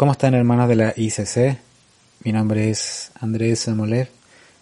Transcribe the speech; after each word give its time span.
¿Cómo 0.00 0.12
están 0.12 0.32
hermanos 0.32 0.66
de 0.66 0.76
la 0.76 0.94
ICC? 0.96 1.58
Mi 2.24 2.32
nombre 2.32 2.70
es 2.70 3.12
Andrés 3.20 3.60
Samolev, 3.60 4.08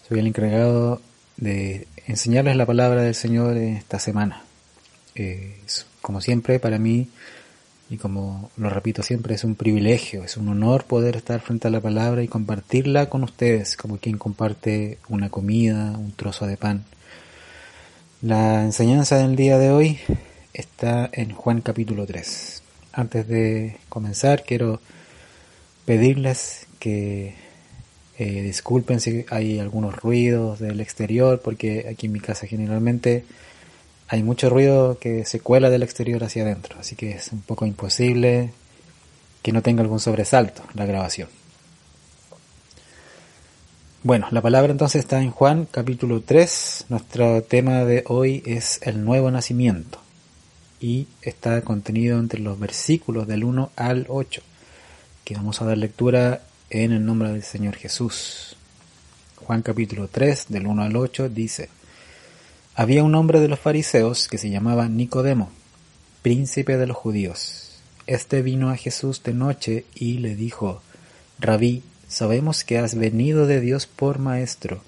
soy 0.08 0.18
el 0.18 0.26
encargado 0.26 1.00
de 1.36 1.86
enseñarles 2.08 2.56
la 2.56 2.66
palabra 2.66 3.02
del 3.02 3.14
Señor 3.14 3.56
esta 3.56 4.00
semana. 4.00 4.42
Eh, 5.14 5.60
como 6.02 6.20
siempre, 6.20 6.58
para 6.58 6.80
mí, 6.80 7.06
y 7.88 7.98
como 7.98 8.50
lo 8.56 8.68
repito 8.68 9.04
siempre, 9.04 9.36
es 9.36 9.44
un 9.44 9.54
privilegio, 9.54 10.24
es 10.24 10.36
un 10.36 10.48
honor 10.48 10.86
poder 10.86 11.14
estar 11.14 11.38
frente 11.40 11.68
a 11.68 11.70
la 11.70 11.80
palabra 11.80 12.24
y 12.24 12.26
compartirla 12.26 13.08
con 13.08 13.22
ustedes, 13.22 13.76
como 13.76 13.98
quien 13.98 14.18
comparte 14.18 14.98
una 15.08 15.30
comida, 15.30 15.92
un 15.96 16.10
trozo 16.16 16.48
de 16.48 16.56
pan. 16.56 16.84
La 18.22 18.64
enseñanza 18.64 19.18
del 19.18 19.36
día 19.36 19.56
de 19.56 19.70
hoy 19.70 20.00
está 20.52 21.08
en 21.12 21.32
Juan 21.32 21.60
capítulo 21.60 22.06
3. 22.06 22.60
Antes 22.92 23.28
de 23.28 23.76
comenzar, 23.88 24.42
quiero 24.42 24.80
pedirles 25.88 26.66
que 26.80 27.32
eh, 28.18 28.42
disculpen 28.42 29.00
si 29.00 29.24
hay 29.30 29.58
algunos 29.58 29.96
ruidos 29.96 30.58
del 30.58 30.82
exterior, 30.82 31.40
porque 31.42 31.86
aquí 31.90 32.08
en 32.08 32.12
mi 32.12 32.20
casa 32.20 32.46
generalmente 32.46 33.24
hay 34.06 34.22
mucho 34.22 34.50
ruido 34.50 34.98
que 34.98 35.24
se 35.24 35.40
cuela 35.40 35.70
del 35.70 35.82
exterior 35.82 36.22
hacia 36.22 36.42
adentro, 36.42 36.76
así 36.78 36.94
que 36.94 37.12
es 37.12 37.32
un 37.32 37.40
poco 37.40 37.64
imposible 37.64 38.50
que 39.40 39.50
no 39.50 39.62
tenga 39.62 39.80
algún 39.80 39.98
sobresalto 39.98 40.62
la 40.74 40.84
grabación. 40.84 41.30
Bueno, 44.02 44.28
la 44.30 44.42
palabra 44.42 44.70
entonces 44.70 45.00
está 45.00 45.22
en 45.22 45.30
Juan 45.30 45.66
capítulo 45.70 46.20
3. 46.20 46.84
Nuestro 46.90 47.42
tema 47.44 47.86
de 47.86 48.04
hoy 48.08 48.42
es 48.44 48.78
el 48.82 49.06
nuevo 49.06 49.30
nacimiento 49.30 50.02
y 50.82 51.06
está 51.22 51.62
contenido 51.62 52.18
entre 52.18 52.40
los 52.40 52.60
versículos 52.60 53.26
del 53.26 53.42
1 53.42 53.70
al 53.74 54.04
8 54.10 54.42
que 55.28 55.34
vamos 55.34 55.60
a 55.60 55.66
dar 55.66 55.76
lectura 55.76 56.40
en 56.70 56.90
el 56.90 57.04
nombre 57.04 57.30
del 57.30 57.42
Señor 57.42 57.76
Jesús. 57.76 58.56
Juan 59.36 59.60
capítulo 59.60 60.08
3, 60.08 60.46
del 60.48 60.66
1 60.66 60.82
al 60.82 60.96
8, 60.96 61.28
dice, 61.28 61.68
Había 62.74 63.04
un 63.04 63.14
hombre 63.14 63.38
de 63.38 63.48
los 63.48 63.60
fariseos 63.60 64.26
que 64.26 64.38
se 64.38 64.48
llamaba 64.48 64.88
Nicodemo, 64.88 65.50
príncipe 66.22 66.78
de 66.78 66.86
los 66.86 66.96
judíos. 66.96 67.78
Este 68.06 68.40
vino 68.40 68.70
a 68.70 68.76
Jesús 68.78 69.22
de 69.22 69.34
noche 69.34 69.84
y 69.94 70.16
le 70.16 70.34
dijo, 70.34 70.80
Rabí, 71.38 71.82
sabemos 72.08 72.64
que 72.64 72.78
has 72.78 72.94
venido 72.94 73.46
de 73.46 73.60
Dios 73.60 73.86
por 73.86 74.18
maestro, 74.20 74.80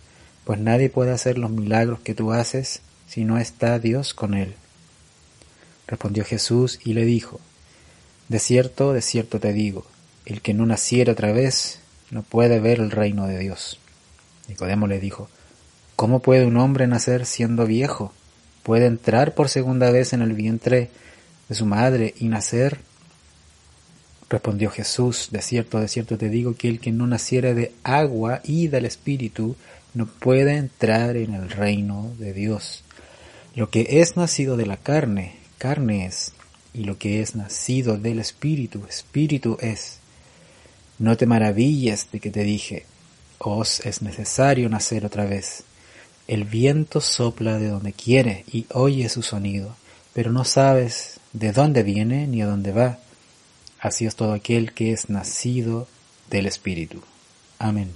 pues 0.44 0.58
nadie 0.58 0.88
puede 0.88 1.10
hacer 1.10 1.36
los 1.36 1.50
milagros 1.50 2.00
que 2.00 2.14
tú 2.14 2.32
haces 2.32 2.80
si 3.06 3.26
no 3.26 3.36
está 3.36 3.78
Dios 3.78 4.14
con 4.14 4.32
él. 4.32 4.54
Respondió 5.86 6.24
Jesús 6.24 6.80
y 6.82 6.94
le 6.94 7.04
dijo, 7.04 7.40
De 8.30 8.38
cierto, 8.38 8.94
de 8.94 9.02
cierto 9.02 9.38
te 9.38 9.52
digo, 9.52 9.84
el 10.30 10.42
que 10.42 10.54
no 10.54 10.64
naciera 10.64 11.12
otra 11.12 11.32
vez 11.32 11.80
no 12.10 12.22
puede 12.22 12.60
ver 12.60 12.78
el 12.78 12.92
reino 12.92 13.26
de 13.26 13.38
Dios. 13.38 13.78
Nicodemo 14.48 14.86
le 14.86 15.00
dijo, 15.00 15.28
¿Cómo 15.96 16.20
puede 16.20 16.46
un 16.46 16.56
hombre 16.56 16.86
nacer 16.86 17.26
siendo 17.26 17.66
viejo? 17.66 18.12
¿Puede 18.62 18.86
entrar 18.86 19.34
por 19.34 19.48
segunda 19.48 19.90
vez 19.90 20.12
en 20.12 20.22
el 20.22 20.32
vientre 20.34 20.90
de 21.48 21.54
su 21.54 21.66
madre 21.66 22.14
y 22.18 22.28
nacer? 22.28 22.78
Respondió 24.28 24.70
Jesús, 24.70 25.28
de 25.32 25.42
cierto, 25.42 25.80
de 25.80 25.88
cierto 25.88 26.16
te 26.16 26.28
digo 26.28 26.54
que 26.54 26.68
el 26.68 26.78
que 26.78 26.92
no 26.92 27.08
naciera 27.08 27.52
de 27.52 27.72
agua 27.82 28.40
y 28.44 28.68
del 28.68 28.84
Espíritu 28.84 29.56
no 29.94 30.06
puede 30.06 30.56
entrar 30.56 31.16
en 31.16 31.34
el 31.34 31.50
reino 31.50 32.12
de 32.18 32.32
Dios. 32.32 32.84
Lo 33.56 33.68
que 33.68 34.00
es 34.00 34.16
nacido 34.16 34.56
de 34.56 34.66
la 34.66 34.76
carne, 34.76 35.34
carne 35.58 36.06
es, 36.06 36.32
y 36.72 36.84
lo 36.84 36.98
que 36.98 37.20
es 37.20 37.34
nacido 37.34 37.98
del 37.98 38.20
Espíritu, 38.20 38.86
Espíritu 38.88 39.58
es. 39.60 39.99
No 41.00 41.16
te 41.16 41.24
maravilles 41.24 42.08
de 42.12 42.20
que 42.20 42.30
te 42.30 42.44
dije, 42.44 42.84
os 43.38 43.80
es 43.86 44.02
necesario 44.02 44.68
nacer 44.68 45.06
otra 45.06 45.24
vez. 45.24 45.62
El 46.28 46.44
viento 46.44 47.00
sopla 47.00 47.58
de 47.58 47.68
donde 47.68 47.94
quiere 47.94 48.44
y 48.52 48.66
oye 48.74 49.08
su 49.08 49.22
sonido, 49.22 49.74
pero 50.12 50.30
no 50.30 50.44
sabes 50.44 51.18
de 51.32 51.52
dónde 51.52 51.84
viene 51.84 52.26
ni 52.26 52.42
a 52.42 52.46
dónde 52.46 52.72
va. 52.72 52.98
Así 53.80 54.04
es 54.04 54.14
todo 54.14 54.34
aquel 54.34 54.74
que 54.74 54.92
es 54.92 55.08
nacido 55.08 55.88
del 56.28 56.44
Espíritu. 56.44 57.00
Amén. 57.58 57.90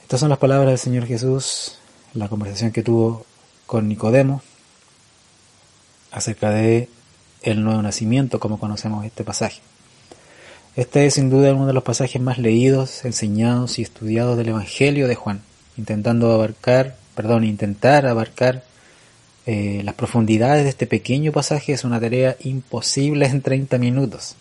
Estas 0.00 0.20
son 0.20 0.30
las 0.30 0.38
palabras 0.38 0.70
del 0.70 0.78
Señor 0.78 1.06
Jesús, 1.06 1.76
la 2.14 2.30
conversación 2.30 2.72
que 2.72 2.82
tuvo 2.82 3.26
con 3.66 3.88
Nicodemo 3.88 4.40
acerca 6.12 6.48
de 6.48 6.88
el 7.42 7.62
nuevo 7.62 7.82
nacimiento, 7.82 8.40
como 8.40 8.58
conocemos 8.58 9.04
este 9.04 9.22
pasaje. 9.22 9.60
Este 10.74 11.04
es 11.04 11.14
sin 11.14 11.28
duda 11.28 11.52
uno 11.52 11.66
de 11.66 11.74
los 11.74 11.82
pasajes 11.82 12.22
más 12.22 12.38
leídos, 12.38 13.04
enseñados 13.04 13.78
y 13.78 13.82
estudiados 13.82 14.38
del 14.38 14.48
Evangelio 14.48 15.06
de 15.06 15.14
Juan, 15.14 15.42
intentando 15.76 16.32
abarcar, 16.32 16.96
perdón, 17.14 17.44
intentar 17.44 18.06
abarcar 18.06 18.64
eh, 19.44 19.82
las 19.84 19.94
profundidades 19.94 20.64
de 20.64 20.70
este 20.70 20.86
pequeño 20.86 21.30
pasaje 21.30 21.74
es 21.74 21.84
una 21.84 22.00
tarea 22.00 22.36
imposible 22.40 23.26
en 23.26 23.42
30 23.42 23.76
minutos. 23.76 24.34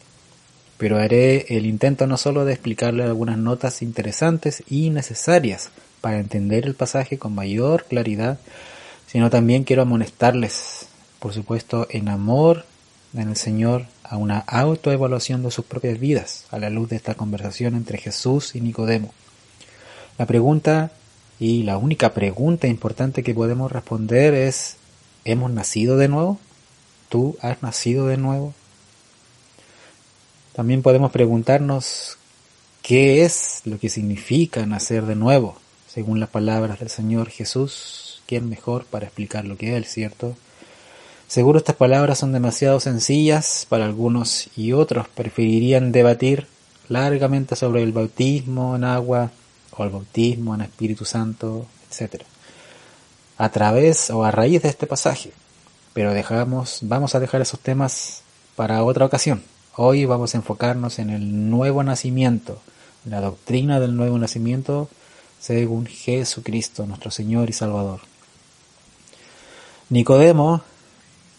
Pero 0.78 0.98
haré 1.00 1.48
el 1.50 1.66
intento 1.66 2.08
no 2.08 2.16
solo 2.16 2.46
de 2.46 2.54
explicarle 2.54 3.04
algunas 3.04 3.38
notas 3.38 3.82
interesantes 3.82 4.64
y 4.70 4.90
necesarias 4.90 5.70
para 6.00 6.20
entender 6.20 6.66
el 6.66 6.76
pasaje 6.76 7.18
con 7.18 7.36
mayor 7.36 7.84
claridad, 7.90 8.40
sino 9.06 9.30
también 9.30 9.66
quiero 9.66 9.82
amonestarles, 9.82 10.88
por 11.20 11.34
supuesto, 11.34 11.88
en 11.90 12.08
amor 12.08 12.64
en 13.14 13.28
el 13.28 13.36
Señor 13.36 13.86
a 14.12 14.18
una 14.18 14.40
autoevaluación 14.40 15.42
de 15.42 15.52
sus 15.52 15.64
propias 15.64 15.98
vidas 15.98 16.44
a 16.52 16.60
la 16.60 16.70
luz 16.70 16.90
de 16.90 16.98
esta 16.98 17.16
conversación 17.16 17.76
entre 17.76 17.98
Jesús 17.98 18.56
y 18.56 18.60
Nicodemo. 18.60 19.14
La 20.18 20.26
pregunta 20.26 20.92
y 21.40 21.64
la 21.64 21.78
única 21.78 22.14
pregunta 22.14 22.68
importante 22.68 23.24
que 23.24 23.34
podemos 23.34 23.72
responder 23.72 24.34
es 24.34 24.76
¿hemos 25.24 25.50
nacido 25.50 25.96
de 25.96 26.10
nuevo? 26.10 26.40
¿Tú 27.08 27.38
has 27.42 27.64
nacido 27.64 28.06
de 28.08 28.18
nuevo? 28.18 28.54
También 30.52 30.82
podemos 30.82 31.14
preguntarnos 31.14 32.18
¿qué 32.82 33.24
es 33.24 33.62
lo 33.64 33.80
que 33.80 33.88
significa 33.88 34.66
nacer 34.66 35.06
de 35.06 35.16
nuevo? 35.16 35.58
Según 35.88 36.20
las 36.20 36.30
palabras 36.30 36.82
del 36.82 36.90
Señor 36.90 37.30
Jesús, 37.30 38.22
¿quién 38.26 38.50
mejor 38.50 38.84
para 38.84 39.06
explicar 39.06 39.46
lo 39.46 39.56
que 39.56 39.78
es, 39.78 39.88
cierto? 39.88 40.36
Seguro 41.32 41.60
estas 41.60 41.78
palabras 41.78 42.20
son 42.20 42.34
demasiado 42.34 42.82
sencillas 42.82 43.66
para 43.70 43.86
algunos 43.86 44.50
y 44.58 44.74
otros 44.74 45.08
preferirían 45.08 45.94
debatir 45.94 46.46
largamente 46.90 47.56
sobre 47.56 47.84
el 47.84 47.94
bautismo 47.94 48.76
en 48.76 48.84
agua 48.84 49.32
o 49.78 49.86
el 49.86 49.92
bautismo 49.92 50.56
en 50.56 50.60
Espíritu 50.60 51.06
Santo, 51.06 51.68
etc. 51.90 52.24
A 53.38 53.48
través 53.48 54.10
o 54.10 54.26
a 54.26 54.32
raíz 54.32 54.62
de 54.62 54.68
este 54.68 54.88
pasaje. 54.88 55.32
Pero 55.94 56.14
dejamos, 56.14 56.80
vamos 56.82 57.16
a 57.16 57.22
dejar 57.22 57.40
esos 57.40 57.62
temas 57.62 58.24
para 58.58 58.84
otra 58.84 59.06
ocasión. 59.06 59.42
Hoy 59.78 60.04
vamos 60.04 60.36
a 60.36 60.38
enfocarnos 60.40 61.00
en 61.00 61.12
el 61.12 61.50
nuevo 61.50 61.82
nacimiento, 61.82 62.62
la 63.06 63.22
doctrina 63.22 63.80
del 63.80 63.96
nuevo 63.96 64.18
nacimiento 64.18 64.90
según 65.40 65.86
Jesucristo, 65.86 66.86
nuestro 66.86 67.10
Señor 67.10 67.50
y 67.50 67.54
Salvador. 67.54 68.02
Nicodemo 69.88 70.64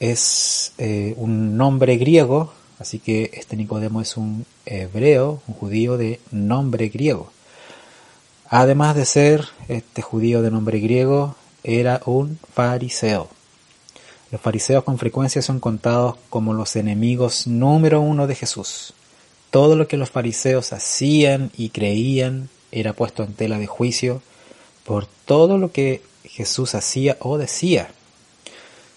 es 0.03 0.73
eh, 0.79 1.15
un 1.17 1.57
nombre 1.57 1.97
griego, 1.97 2.53
así 2.81 2.99
que 2.99 3.31
este 3.35 3.57
Nicodemo 3.57 4.01
es 4.01 4.17
un 4.17 4.45
hebreo, 4.67 5.41
un 5.47 5.55
judío 5.55 5.97
de 5.97 6.19
nombre 6.33 6.89
griego. 6.89 7.31
Además 8.49 8.97
de 8.97 9.05
ser 9.05 9.47
este 9.69 10.03
judío 10.03 10.43
de 10.43 10.51
nombre 10.51 10.81
griego, 10.81 11.37
era 11.63 12.01
un 12.05 12.41
fariseo. 12.53 13.29
Los 14.33 14.41
fariseos 14.41 14.83
con 14.83 14.99
frecuencia 14.99 15.41
son 15.41 15.61
contados 15.61 16.17
como 16.31 16.53
los 16.53 16.75
enemigos 16.75 17.47
número 17.47 18.01
uno 18.01 18.27
de 18.27 18.35
Jesús. 18.35 18.95
Todo 19.53 19.77
lo 19.77 19.87
que 19.87 19.99
los 19.99 20.11
fariseos 20.11 20.73
hacían 20.73 21.53
y 21.57 21.69
creían 21.69 22.49
era 22.73 22.93
puesto 22.93 23.23
en 23.23 23.35
tela 23.35 23.61
de 23.61 23.69
juicio 23.69 24.21
por 24.85 25.07
todo 25.27 25.59
lo 25.59 25.71
que 25.71 26.03
Jesús 26.25 26.75
hacía 26.75 27.19
o 27.21 27.39
decía. 27.39 27.93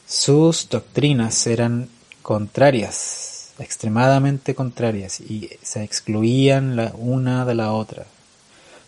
Sus 0.08 0.70
doctrinas 0.70 1.48
eran 1.48 1.90
contrarias, 2.22 3.50
extremadamente 3.58 4.54
contrarias, 4.54 5.20
y 5.20 5.50
se 5.64 5.84
excluían 5.84 6.76
la 6.76 6.94
una 6.96 7.44
de 7.46 7.56
la 7.56 7.72
otra. 7.72 8.06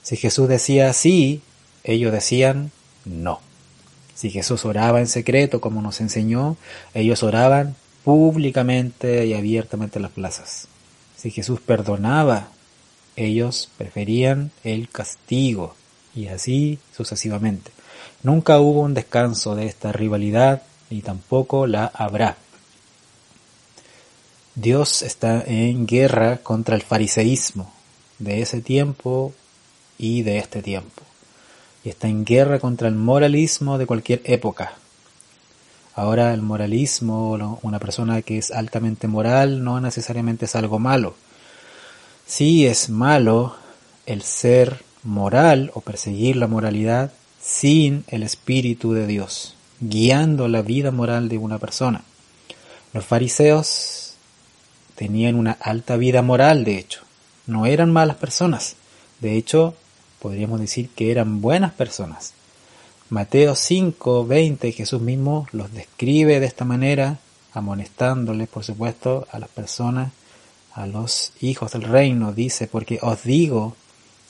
Si 0.03 0.15
Jesús 0.15 0.47
decía 0.47 0.93
sí, 0.93 1.41
ellos 1.83 2.11
decían 2.11 2.71
no. 3.05 3.41
Si 4.13 4.29
Jesús 4.29 4.65
oraba 4.65 4.99
en 4.99 5.07
secreto, 5.07 5.59
como 5.59 5.81
nos 5.81 6.01
enseñó, 6.01 6.55
ellos 6.93 7.23
oraban 7.23 7.75
públicamente 8.03 9.25
y 9.25 9.33
abiertamente 9.33 9.97
en 9.97 10.03
las 10.03 10.11
plazas. 10.11 10.67
Si 11.15 11.31
Jesús 11.31 11.59
perdonaba, 11.59 12.49
ellos 13.15 13.69
preferían 13.77 14.51
el 14.63 14.87
castigo, 14.89 15.75
y 16.15 16.27
así 16.27 16.79
sucesivamente. 16.95 17.71
Nunca 18.23 18.59
hubo 18.59 18.81
un 18.81 18.93
descanso 18.93 19.55
de 19.55 19.65
esta 19.65 19.91
rivalidad 19.91 20.61
ni 20.89 21.01
tampoco 21.01 21.67
la 21.67 21.85
habrá. 21.85 22.37
Dios 24.55 25.03
está 25.03 25.43
en 25.45 25.85
guerra 25.85 26.37
contra 26.37 26.75
el 26.75 26.81
fariseísmo 26.81 27.71
de 28.19 28.41
ese 28.41 28.61
tiempo 28.61 29.33
y 29.97 30.23
de 30.23 30.39
este 30.39 30.61
tiempo. 30.61 31.03
Y 31.83 31.89
está 31.89 32.07
en 32.07 32.25
guerra 32.25 32.59
contra 32.59 32.87
el 32.87 32.95
moralismo 32.95 33.77
de 33.77 33.85
cualquier 33.85 34.21
época. 34.25 34.73
Ahora 35.95 36.33
el 36.33 36.41
moralismo, 36.41 37.59
una 37.63 37.79
persona 37.79 38.21
que 38.21 38.37
es 38.37 38.51
altamente 38.51 39.07
moral, 39.07 39.63
no 39.63 39.79
necesariamente 39.79 40.45
es 40.45 40.55
algo 40.55 40.79
malo. 40.79 41.15
Sí 42.25 42.67
es 42.67 42.89
malo 42.89 43.55
el 44.05 44.21
ser 44.21 44.83
moral 45.03 45.71
o 45.73 45.81
perseguir 45.81 46.35
la 46.35 46.47
moralidad 46.47 47.11
sin 47.41 48.03
el 48.09 48.23
Espíritu 48.23 48.93
de 48.93 49.07
Dios, 49.07 49.55
guiando 49.79 50.47
la 50.47 50.61
vida 50.61 50.91
moral 50.91 51.29
de 51.29 51.37
una 51.37 51.57
persona. 51.57 52.03
Los 52.93 53.05
fariseos 53.05 54.15
tenían 54.95 55.35
una 55.35 55.51
alta 55.51 55.97
vida 55.97 56.21
moral, 56.21 56.63
de 56.63 56.77
hecho. 56.77 57.01
No 57.45 57.65
eran 57.65 57.91
malas 57.91 58.17
personas. 58.17 58.75
De 59.19 59.35
hecho, 59.35 59.75
podríamos 60.19 60.59
decir 60.59 60.89
que 60.89 61.11
eran 61.11 61.41
buenas 61.41 61.73
personas. 61.73 62.33
Mateo 63.09 63.55
5, 63.55 64.25
20, 64.25 64.71
Jesús 64.71 65.01
mismo 65.01 65.47
los 65.51 65.73
describe 65.73 66.39
de 66.39 66.45
esta 66.45 66.65
manera, 66.65 67.19
amonestándoles, 67.53 68.49
por 68.49 68.63
supuesto, 68.63 69.27
a 69.31 69.39
las 69.39 69.49
personas, 69.49 70.11
a 70.73 70.87
los 70.87 71.31
hijos 71.39 71.71
del 71.71 71.83
reino. 71.83 72.33
Dice, 72.33 72.67
porque 72.67 72.99
os 73.01 73.23
digo 73.23 73.75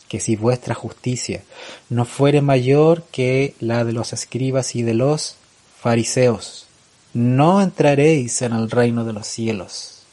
que 0.07 0.19
si 0.19 0.35
vuestra 0.35 0.75
justicia 0.75 1.43
no 1.89 2.05
fuere 2.05 2.41
mayor 2.41 3.03
que 3.11 3.55
la 3.59 3.83
de 3.83 3.93
los 3.93 4.13
escribas 4.13 4.75
y 4.75 4.83
de 4.83 4.93
los 4.93 5.35
fariseos, 5.79 6.67
no 7.13 7.61
entraréis 7.61 8.41
en 8.41 8.53
el 8.53 8.69
reino 8.69 9.03
de 9.03 9.13
los 9.13 9.27
cielos. 9.27 10.03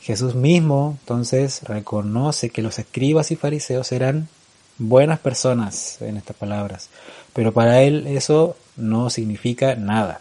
Jesús 0.00 0.34
mismo 0.34 0.98
entonces 1.00 1.62
reconoce 1.62 2.50
que 2.50 2.62
los 2.62 2.78
escribas 2.78 3.30
y 3.30 3.36
fariseos 3.36 3.90
eran 3.92 4.28
buenas 4.76 5.18
personas 5.18 6.02
en 6.02 6.16
estas 6.16 6.36
palabras, 6.36 6.90
pero 7.32 7.52
para 7.52 7.82
él 7.82 8.06
eso 8.06 8.56
no 8.76 9.08
significa 9.08 9.76
nada, 9.76 10.20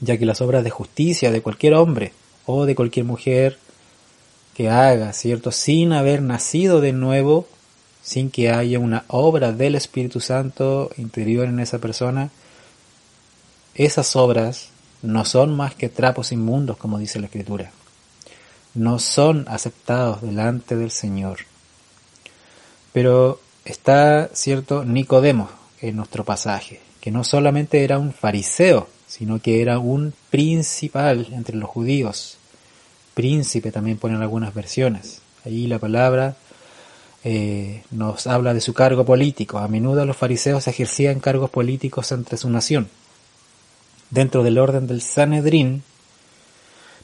ya 0.00 0.18
que 0.18 0.26
las 0.26 0.40
obras 0.40 0.64
de 0.64 0.70
justicia 0.70 1.30
de 1.30 1.42
cualquier 1.42 1.74
hombre 1.74 2.12
o 2.44 2.64
de 2.64 2.74
cualquier 2.74 3.04
mujer 3.04 3.58
que 4.56 4.70
haga, 4.70 5.12
¿cierto? 5.12 5.52
Sin 5.52 5.92
haber 5.92 6.22
nacido 6.22 6.80
de 6.80 6.94
nuevo, 6.94 7.46
sin 8.02 8.30
que 8.30 8.50
haya 8.50 8.78
una 8.78 9.04
obra 9.08 9.52
del 9.52 9.74
Espíritu 9.74 10.18
Santo 10.18 10.90
interior 10.96 11.46
en 11.46 11.60
esa 11.60 11.78
persona, 11.78 12.30
esas 13.74 14.16
obras 14.16 14.70
no 15.02 15.26
son 15.26 15.54
más 15.54 15.74
que 15.74 15.90
trapos 15.90 16.32
inmundos, 16.32 16.78
como 16.78 16.98
dice 16.98 17.20
la 17.20 17.26
Escritura. 17.26 17.70
No 18.72 18.98
son 18.98 19.44
aceptados 19.46 20.22
delante 20.22 20.74
del 20.74 20.90
Señor. 20.90 21.40
Pero 22.94 23.40
está, 23.66 24.30
cierto, 24.32 24.86
Nicodemo 24.86 25.50
en 25.82 25.96
nuestro 25.96 26.24
pasaje, 26.24 26.80
que 27.02 27.10
no 27.10 27.24
solamente 27.24 27.84
era 27.84 27.98
un 27.98 28.14
fariseo, 28.14 28.88
sino 29.06 29.38
que 29.38 29.60
era 29.60 29.78
un 29.78 30.14
principal 30.30 31.26
entre 31.32 31.56
los 31.56 31.68
judíos, 31.68 32.35
príncipe 33.16 33.72
también 33.72 33.96
ponen 33.96 34.20
algunas 34.20 34.52
versiones. 34.52 35.22
Ahí 35.46 35.66
la 35.66 35.78
palabra 35.78 36.36
eh, 37.24 37.82
nos 37.90 38.26
habla 38.26 38.52
de 38.52 38.60
su 38.60 38.74
cargo 38.74 39.06
político. 39.06 39.56
A 39.56 39.68
menudo 39.68 40.04
los 40.04 40.18
fariseos 40.18 40.68
ejercían 40.68 41.18
cargos 41.20 41.48
políticos 41.48 42.12
entre 42.12 42.36
su 42.36 42.50
nación. 42.50 42.88
Dentro 44.10 44.42
del 44.42 44.58
orden 44.58 44.86
del 44.86 45.00
Sanedrín, 45.00 45.82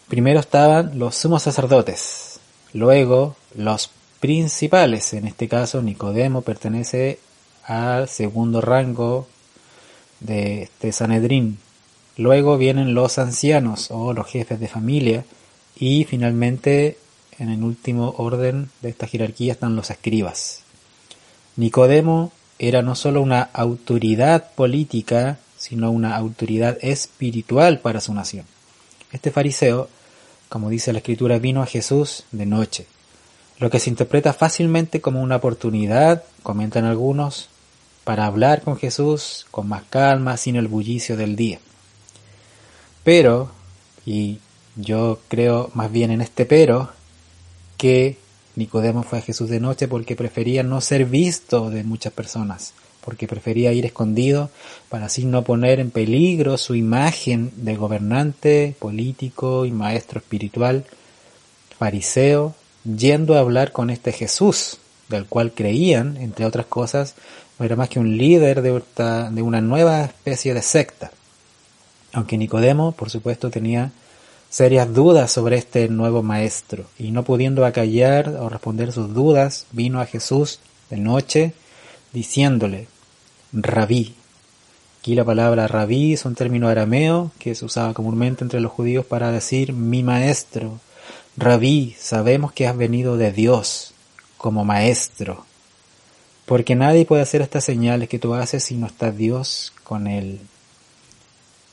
primero 0.06 0.38
estaban 0.38 0.98
los 0.98 1.16
sumos 1.16 1.44
sacerdotes, 1.44 2.40
luego 2.74 3.34
los 3.56 3.90
principales, 4.20 5.14
en 5.14 5.26
este 5.26 5.48
caso 5.48 5.82
Nicodemo 5.82 6.42
pertenece 6.42 7.18
al 7.64 8.08
segundo 8.08 8.60
rango 8.60 9.26
de 10.20 10.64
este 10.64 10.92
Sanedrín. 10.92 11.58
Luego 12.18 12.58
vienen 12.58 12.94
los 12.94 13.18
ancianos 13.18 13.90
o 13.90 14.12
los 14.12 14.26
jefes 14.26 14.60
de 14.60 14.68
familia, 14.68 15.24
y 15.76 16.04
finalmente, 16.04 16.98
en 17.38 17.50
el 17.50 17.62
último 17.62 18.14
orden 18.18 18.70
de 18.82 18.90
esta 18.90 19.06
jerarquía 19.06 19.52
están 19.52 19.76
los 19.76 19.90
escribas. 19.90 20.62
Nicodemo 21.56 22.32
era 22.58 22.82
no 22.82 22.94
solo 22.94 23.20
una 23.20 23.42
autoridad 23.42 24.52
política, 24.54 25.38
sino 25.56 25.90
una 25.90 26.16
autoridad 26.16 26.78
espiritual 26.80 27.80
para 27.80 28.00
su 28.00 28.14
nación. 28.14 28.46
Este 29.12 29.30
fariseo, 29.30 29.88
como 30.48 30.70
dice 30.70 30.92
la 30.92 30.98
escritura, 30.98 31.38
vino 31.38 31.62
a 31.62 31.66
Jesús 31.66 32.24
de 32.32 32.46
noche, 32.46 32.86
lo 33.58 33.70
que 33.70 33.78
se 33.78 33.90
interpreta 33.90 34.32
fácilmente 34.32 35.00
como 35.00 35.22
una 35.22 35.36
oportunidad, 35.36 36.24
comentan 36.42 36.84
algunos, 36.84 37.48
para 38.04 38.26
hablar 38.26 38.62
con 38.62 38.76
Jesús 38.76 39.46
con 39.50 39.68
más 39.68 39.84
calma, 39.84 40.36
sin 40.36 40.56
el 40.56 40.68
bullicio 40.68 41.16
del 41.16 41.36
día. 41.36 41.60
Pero, 43.04 43.52
y 44.04 44.38
yo 44.76 45.20
creo 45.28 45.70
más 45.74 45.92
bien 45.92 46.10
en 46.10 46.20
este 46.20 46.46
pero 46.46 46.90
que 47.76 48.16
Nicodemo 48.54 49.02
fue 49.02 49.18
a 49.18 49.22
Jesús 49.22 49.48
de 49.48 49.60
noche 49.60 49.88
porque 49.88 50.16
prefería 50.16 50.62
no 50.62 50.80
ser 50.80 51.06
visto 51.06 51.70
de 51.70 51.84
muchas 51.84 52.12
personas, 52.12 52.74
porque 53.04 53.26
prefería 53.26 53.72
ir 53.72 53.86
escondido 53.86 54.50
para 54.88 55.06
así 55.06 55.24
no 55.24 55.42
poner 55.42 55.80
en 55.80 55.90
peligro 55.90 56.58
su 56.58 56.74
imagen 56.74 57.50
de 57.56 57.76
gobernante, 57.76 58.76
político 58.78 59.64
y 59.64 59.72
maestro 59.72 60.20
espiritual, 60.20 60.84
fariseo, 61.78 62.54
yendo 62.84 63.34
a 63.34 63.40
hablar 63.40 63.72
con 63.72 63.90
este 63.90 64.12
Jesús, 64.12 64.78
del 65.08 65.26
cual 65.26 65.52
creían, 65.52 66.16
entre 66.18 66.46
otras 66.46 66.66
cosas, 66.66 67.14
no 67.58 67.64
era 67.64 67.76
más 67.76 67.88
que 67.88 68.00
un 68.00 68.16
líder 68.16 68.62
de, 68.62 68.82
de 69.30 69.42
una 69.42 69.60
nueva 69.60 70.04
especie 70.04 70.54
de 70.54 70.62
secta. 70.62 71.10
Aunque 72.12 72.36
Nicodemo, 72.36 72.92
por 72.92 73.08
supuesto, 73.08 73.50
tenía 73.50 73.92
serias 74.52 74.92
dudas 74.92 75.32
sobre 75.32 75.56
este 75.56 75.88
nuevo 75.88 76.22
maestro, 76.22 76.84
y 76.98 77.10
no 77.10 77.24
pudiendo 77.24 77.64
acallar 77.64 78.28
o 78.28 78.50
responder 78.50 78.92
sus 78.92 79.14
dudas, 79.14 79.66
vino 79.72 79.98
a 79.98 80.04
Jesús 80.04 80.60
de 80.90 80.98
noche 80.98 81.54
diciéndole, 82.12 82.86
rabí. 83.54 84.14
Aquí 85.00 85.14
la 85.14 85.24
palabra 85.24 85.68
rabí 85.68 86.12
es 86.12 86.26
un 86.26 86.34
término 86.34 86.68
arameo 86.68 87.32
que 87.38 87.54
se 87.54 87.64
usaba 87.64 87.94
comúnmente 87.94 88.44
entre 88.44 88.60
los 88.60 88.70
judíos 88.70 89.06
para 89.06 89.32
decir 89.32 89.72
mi 89.72 90.02
maestro. 90.02 90.78
Rabí, 91.38 91.96
sabemos 91.98 92.52
que 92.52 92.68
has 92.68 92.76
venido 92.76 93.16
de 93.16 93.32
Dios 93.32 93.94
como 94.36 94.66
maestro, 94.66 95.46
porque 96.44 96.74
nadie 96.74 97.06
puede 97.06 97.22
hacer 97.22 97.40
estas 97.40 97.64
señales 97.64 98.10
que 98.10 98.18
tú 98.18 98.34
haces 98.34 98.62
si 98.62 98.74
no 98.74 98.86
está 98.86 99.12
Dios 99.12 99.72
con 99.82 100.08
él. 100.08 100.40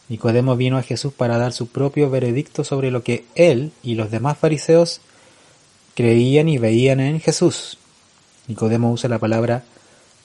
Nicodemo 0.10 0.56
vino 0.56 0.78
a 0.78 0.84
Jesús 0.84 1.14
para 1.14 1.38
dar 1.38 1.54
su 1.54 1.68
propio 1.68 2.10
veredicto 2.10 2.64
sobre 2.64 2.92
lo 2.92 3.04
que 3.04 3.26
él 3.36 3.72
y 3.84 3.96
los 3.96 4.12
demás 4.12 4.38
fariseos 4.38 5.02
creían 5.96 6.50
y 6.50 6.58
veían 6.58 7.00
en 7.00 7.20
Jesús. 7.20 7.78
Nicodemo 8.48 8.92
usa 8.92 9.10
la 9.10 9.20
palabra 9.20 9.64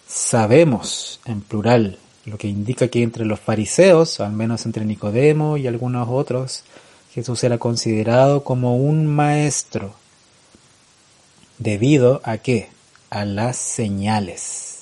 sabemos 0.07 1.21
en 1.25 1.41
plural, 1.41 1.99
lo 2.25 2.39
que 2.39 2.49
indica 2.49 2.89
que 2.89 3.03
entre 3.03 3.25
los 3.25 3.41
fariseos, 3.41 4.21
al 4.21 4.33
menos 4.33 4.65
entre 4.65 4.85
Nicodemo 4.85 5.57
y 5.57 5.67
algunos 5.67 6.09
otros, 6.11 6.65
Jesús 7.13 7.45
era 7.45 7.59
considerado 7.59 8.43
como 8.45 8.77
un 8.77 9.07
maestro. 9.07 9.95
¿Debido 11.59 12.21
a 12.25 12.39
qué? 12.39 12.71
A 13.11 13.25
las 13.25 13.57
señales. 13.57 14.79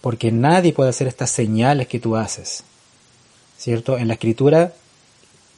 Porque 0.00 0.32
nadie 0.32 0.72
puede 0.72 0.90
hacer 0.90 1.06
estas 1.06 1.30
señales 1.30 1.88
que 1.88 2.00
tú 2.00 2.16
haces. 2.16 2.64
¿Cierto? 3.64 3.96
En 3.96 4.08
la 4.08 4.14
escritura 4.14 4.74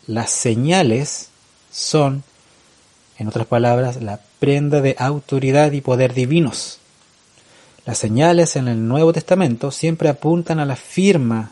las 0.07 0.31
señales 0.31 1.31
son, 1.73 2.23
en 3.19 3.27
otras 3.27 3.49
palabras, 3.49 4.01
la 4.01 4.21
prenda 4.39 4.81
de 4.81 4.95
autoridad 4.97 5.73
y 5.73 5.81
poder 5.81 6.15
divinos. 6.15 6.79
Las 7.85 7.99
señales 7.99 8.55
en 8.55 8.69
el 8.69 8.87
Nuevo 8.87 9.13
Testamento 9.13 9.73
siempre 9.73 10.09
apuntan 10.09 10.61
a 10.61 10.65
la 10.67 10.77
firma 10.77 11.51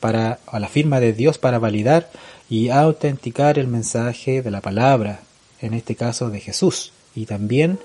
para 0.00 0.40
a 0.48 0.58
la 0.58 0.68
firma 0.68 0.98
de 0.98 1.12
Dios 1.12 1.38
para 1.38 1.60
validar 1.60 2.10
y 2.50 2.70
autenticar 2.70 3.56
el 3.56 3.68
mensaje 3.68 4.42
de 4.42 4.50
la 4.50 4.60
palabra, 4.60 5.20
en 5.60 5.72
este 5.72 5.94
caso 5.94 6.30
de 6.30 6.40
Jesús. 6.40 6.92
Y 7.14 7.26
también 7.26 7.78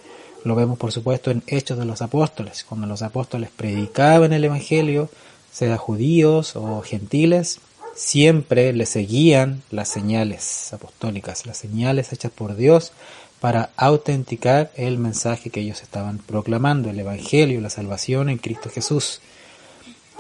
lo 0.44 0.56
vemos 0.56 0.80
por 0.80 0.92
supuesto 0.92 1.30
en 1.30 1.44
Hechos 1.46 1.78
de 1.78 1.86
los 1.86 2.02
Apóstoles, 2.02 2.66
cuando 2.68 2.88
los 2.88 3.04
apóstoles 3.04 3.52
predicaban 3.56 4.34
el 4.34 4.44
Evangelio, 4.44 5.10
sea 5.52 5.78
judíos 5.78 6.56
o 6.56 6.82
gentiles, 6.82 7.60
siempre 7.96 8.74
le 8.74 8.86
seguían 8.86 9.64
las 9.70 9.90
señales 9.90 10.72
apostólicas, 10.74 11.46
las 11.46 11.58
señales 11.58 12.14
hechas 12.14 12.32
por 12.32 12.56
Dios 12.56 12.92
para 13.40 13.72
autenticar 13.76 14.72
el 14.76 14.98
mensaje 14.98 15.50
que 15.50 15.62
ellos 15.62 15.82
estaban 15.82 16.20
proclamando, 16.20 16.90
el 16.90 17.00
Evangelio, 17.00 17.60
la 17.60 17.70
salvación 17.70 18.30
en 18.30 18.38
Cristo 18.38 18.70
Jesús. 18.70 19.20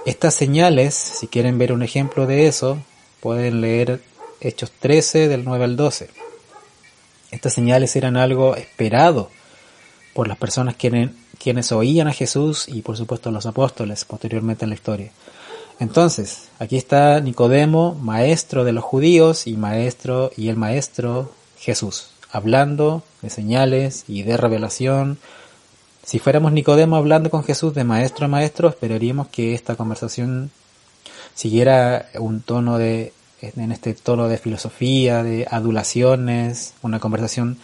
Estas 0.06 0.34
señales, 0.34 0.96
si 0.96 1.28
quieren 1.28 1.60
ver 1.60 1.72
un 1.72 1.84
ejemplo 1.84 2.26
de 2.26 2.48
eso, 2.48 2.80
pueden 3.20 3.62
leer 3.62 4.02
Hechos 4.42 4.72
13 4.72 5.28
del 5.28 5.46
9 5.46 5.64
al 5.64 5.78
12. 5.78 6.10
Estas 7.30 7.54
señales 7.54 7.96
eran 7.96 8.18
algo 8.18 8.56
esperado 8.56 9.30
por 10.16 10.28
las 10.28 10.38
personas 10.38 10.76
quienes, 10.76 11.12
quienes 11.38 11.72
oían 11.72 12.08
a 12.08 12.14
Jesús 12.14 12.68
y 12.68 12.82
por 12.82 12.98
supuesto 12.98 13.30
los 13.30 13.46
apóstoles 13.46 14.04
posteriormente 14.04 14.66
en 14.66 14.70
la 14.70 14.76
historia. 14.76 15.12
Entonces, 15.82 16.50
aquí 16.60 16.78
está 16.78 17.20
Nicodemo, 17.22 17.96
maestro 17.96 18.64
de 18.64 18.72
los 18.72 18.84
judíos 18.84 19.48
y 19.48 19.58
maestro 19.58 20.30
y 20.38 20.50
el 20.50 20.56
maestro 20.56 21.32
Jesús, 21.58 22.12
hablando 22.32 23.02
de 23.24 23.32
señales 23.32 24.04
y 24.08 24.22
de 24.22 24.38
revelación. 24.38 25.18
Si 26.04 26.20
fuéramos 26.20 26.52
Nicodemo 26.52 26.98
hablando 26.98 27.32
con 27.32 27.44
Jesús 27.44 27.74
de 27.74 27.84
maestro 27.84 28.26
a 28.26 28.28
maestro, 28.28 28.70
esperaríamos 28.70 29.30
que 29.30 29.56
esta 29.56 29.76
conversación 29.76 30.52
siguiera 31.34 32.10
un 32.20 32.42
tono 32.42 32.78
de 32.78 33.12
en 33.42 33.72
este 33.72 33.96
tono 33.96 34.28
de 34.28 34.38
filosofía, 34.38 35.24
de 35.24 35.48
adulaciones, 35.50 36.76
una 36.84 37.00
conversación 37.00 37.58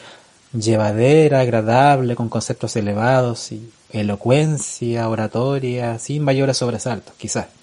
llevadera, 0.54 1.42
agradable, 1.42 2.16
con 2.16 2.30
conceptos 2.30 2.76
elevados 2.78 3.52
y 3.52 3.70
elocuencia, 3.92 5.08
oratoria, 5.08 6.00
sin 6.00 6.24
mayores 6.24 6.58
sobresaltos, 6.58 7.14
quizás. 7.20 7.57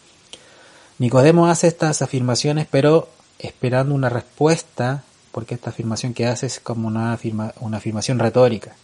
Nicodemo 0.98 1.48
hace 1.48 1.66
estas 1.66 2.02
afirmaciones, 2.02 2.68
pero 2.70 3.08
esperando 3.38 3.94
una 3.94 4.08
respuesta, 4.08 5.02
porque 5.32 5.54
esta 5.54 5.70
afirmación 5.70 6.14
que 6.14 6.26
hace 6.26 6.46
es 6.46 6.60
como 6.60 6.86
una, 6.86 7.12
afirmación 7.12 8.18
retórica. 8.20 8.76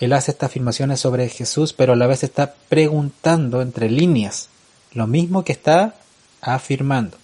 Él 0.00 0.12
hace 0.14 0.30
estas 0.30 0.50
afirmaciones 0.50 1.00
sobre 1.00 1.28
Jesús, 1.28 1.74
pero 1.74 1.92
a 1.92 1.96
la 1.96 2.06
vez 2.06 2.22
está 2.22 2.54
preguntando 2.68 3.60
entre 3.60 3.90
líneas 3.90 4.48
lo 4.92 5.06
mismo 5.06 5.44
que 5.44 5.52
está 5.52 5.94
afirmando. 6.40 7.18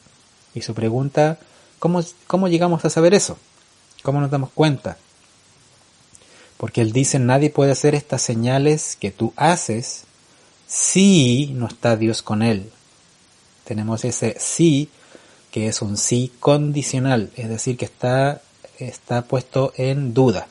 Y 0.54 0.60
su 0.60 0.74
pregunta, 0.74 1.38
¿cómo, 1.78 2.02
¿cómo 2.26 2.48
llegamos 2.48 2.84
a 2.84 2.90
saber 2.90 3.14
eso? 3.14 3.38
¿Cómo 4.02 4.20
nos 4.20 4.30
damos 4.30 4.50
cuenta? 4.50 4.98
Porque 6.58 6.82
él 6.82 6.92
dice, 6.92 7.18
nadie 7.18 7.48
puede 7.48 7.72
hacer 7.72 7.94
estas 7.94 8.20
señales 8.20 8.96
que 9.00 9.10
tú 9.10 9.32
haces 9.36 10.04
si 10.66 11.52
no 11.54 11.66
está 11.66 11.96
Dios 11.96 12.20
con 12.20 12.42
él. 12.42 12.70
Tenemos 13.64 14.04
ese 14.04 14.36
sí, 14.38 14.88
que 15.50 15.68
es 15.68 15.82
un 15.82 15.96
sí 15.96 16.32
condicional, 16.40 17.30
es 17.36 17.48
decir, 17.48 17.76
que 17.76 17.84
está, 17.84 18.42
está 18.78 19.22
puesto 19.22 19.72
en 19.76 20.14
duda. 20.14 20.48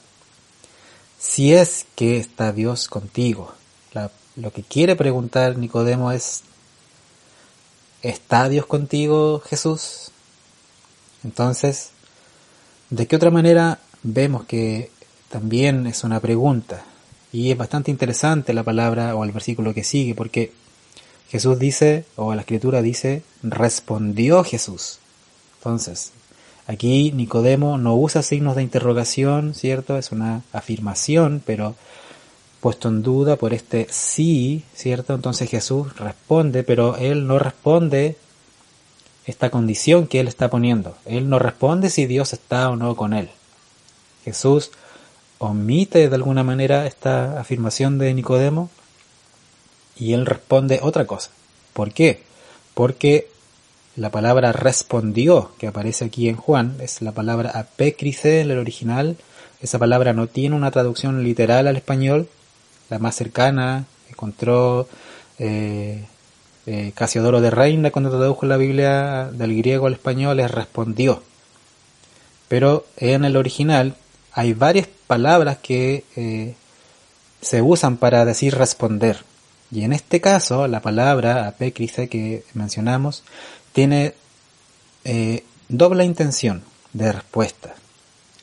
Si 1.19 1.53
es 1.53 1.85
que 1.95 2.17
está 2.17 2.51
Dios 2.51 2.87
contigo. 2.87 3.53
lo 4.35 4.51
que 4.51 4.63
quiere 4.63 4.95
preguntar 4.95 5.57
Nicodemo 5.57 6.11
es, 6.11 6.41
¿está 8.01 8.49
Dios 8.49 8.65
contigo, 8.65 9.41
Jesús? 9.45 10.11
Entonces, 11.23 11.89
¿de 12.89 13.07
qué 13.07 13.15
otra 13.15 13.29
manera 13.29 13.79
vemos 14.03 14.45
que 14.45 14.89
también 15.31 15.87
es 15.87 16.03
una 16.03 16.19
pregunta. 16.19 16.83
Y 17.31 17.51
es 17.51 17.57
bastante 17.57 17.89
interesante 17.89 18.53
la 18.53 18.63
palabra 18.63 19.15
o 19.15 19.23
el 19.23 19.31
versículo 19.31 19.73
que 19.73 19.83
sigue, 19.83 20.13
porque 20.13 20.51
Jesús 21.31 21.57
dice, 21.59 22.03
o 22.17 22.35
la 22.35 22.41
escritura 22.41 22.81
dice, 22.81 23.23
respondió 23.41 24.43
Jesús. 24.43 24.99
Entonces, 25.59 26.11
aquí 26.67 27.13
Nicodemo 27.13 27.77
no 27.77 27.95
usa 27.95 28.21
signos 28.21 28.57
de 28.57 28.63
interrogación, 28.63 29.53
¿cierto? 29.53 29.97
Es 29.97 30.11
una 30.11 30.41
afirmación, 30.51 31.41
pero 31.45 31.75
puesto 32.59 32.89
en 32.89 33.01
duda 33.01 33.37
por 33.37 33.53
este 33.53 33.87
sí, 33.89 34.65
¿cierto? 34.75 35.13
Entonces 35.13 35.49
Jesús 35.49 35.95
responde, 35.97 36.63
pero 36.63 36.97
él 36.97 37.25
no 37.27 37.39
responde 37.39 38.17
esta 39.25 39.49
condición 39.49 40.07
que 40.07 40.19
él 40.19 40.27
está 40.27 40.49
poniendo. 40.49 40.97
Él 41.05 41.29
no 41.29 41.39
responde 41.39 41.89
si 41.89 42.07
Dios 42.07 42.33
está 42.33 42.69
o 42.69 42.75
no 42.75 42.97
con 42.97 43.13
él. 43.13 43.29
Jesús 44.25 44.71
omite 45.37 46.09
de 46.09 46.15
alguna 46.15 46.43
manera 46.43 46.85
esta 46.85 47.39
afirmación 47.39 47.97
de 47.99 48.13
Nicodemo 48.13 48.69
y 49.97 50.13
él 50.13 50.25
responde 50.25 50.79
otra 50.81 51.05
cosa. 51.05 51.31
¿Por 51.73 51.93
qué? 51.93 52.23
Porque 52.73 53.27
la 53.95 54.09
palabra 54.09 54.51
respondió, 54.51 55.51
que 55.57 55.67
aparece 55.67 56.05
aquí 56.05 56.29
en 56.29 56.37
Juan, 56.37 56.77
es 56.79 57.01
la 57.01 57.11
palabra 57.11 57.51
apécrice 57.51 58.41
en 58.41 58.51
el 58.51 58.59
original. 58.59 59.17
Esa 59.61 59.79
palabra 59.79 60.13
no 60.13 60.27
tiene 60.27 60.55
una 60.55 60.71
traducción 60.71 61.23
literal 61.23 61.67
al 61.67 61.75
español. 61.75 62.27
La 62.89 62.99
más 62.99 63.15
cercana 63.15 63.85
encontró 64.09 64.87
eh, 65.39 66.05
eh, 66.67 66.91
Casiodoro 66.95 67.41
de 67.41 67.51
Reina 67.51 67.91
cuando 67.91 68.11
tradujo 68.11 68.45
la 68.45 68.57
Biblia 68.57 69.29
del 69.31 69.57
griego 69.57 69.87
al 69.87 69.93
español 69.93 70.39
es 70.39 70.51
respondió. 70.51 71.21
Pero 72.47 72.85
en 72.97 73.25
el 73.25 73.35
original 73.35 73.95
hay 74.33 74.53
varias 74.53 74.87
palabras 75.07 75.57
que 75.57 76.05
eh, 76.15 76.55
se 77.41 77.61
usan 77.61 77.97
para 77.97 78.23
decir 78.25 78.55
responder. 78.55 79.23
Y 79.71 79.83
en 79.83 79.93
este 79.93 80.19
caso, 80.19 80.67
la 80.67 80.81
palabra 80.81 81.47
apécrice 81.47 82.09
que 82.09 82.43
mencionamos 82.53 83.23
tiene 83.71 84.13
eh, 85.05 85.43
doble 85.69 86.03
intención 86.03 86.63
de 86.93 87.11
respuesta. 87.11 87.75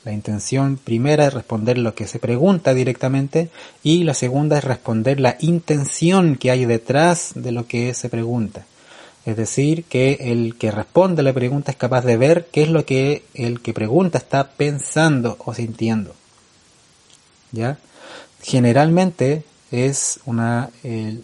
La 0.05 0.13
intención 0.13 0.77
primera 0.77 1.27
es 1.27 1.33
responder 1.33 1.77
lo 1.77 1.93
que 1.93 2.07
se 2.07 2.19
pregunta 2.19 2.73
directamente 2.73 3.49
y 3.83 4.03
la 4.03 4.13
segunda 4.13 4.57
es 4.57 4.63
responder 4.63 5.19
la 5.19 5.37
intención 5.39 6.35
que 6.35 6.51
hay 6.51 6.65
detrás 6.65 7.33
de 7.35 7.51
lo 7.51 7.67
que 7.67 7.93
se 7.93 8.09
pregunta. 8.09 8.65
Es 9.25 9.35
decir, 9.35 9.83
que 9.83 10.31
el 10.31 10.55
que 10.57 10.71
responde 10.71 11.21
la 11.21 11.33
pregunta 11.33 11.71
es 11.71 11.77
capaz 11.77 12.05
de 12.05 12.17
ver 12.17 12.47
qué 12.51 12.63
es 12.63 12.69
lo 12.69 12.85
que 12.85 13.23
el 13.33 13.61
que 13.61 13.73
pregunta 13.73 14.17
está 14.17 14.49
pensando 14.51 15.37
o 15.45 15.53
sintiendo. 15.53 16.15
¿Ya? 17.51 17.77
Generalmente 18.41 19.43
es 19.71 20.19
una, 20.25 20.69
el, 20.83 21.23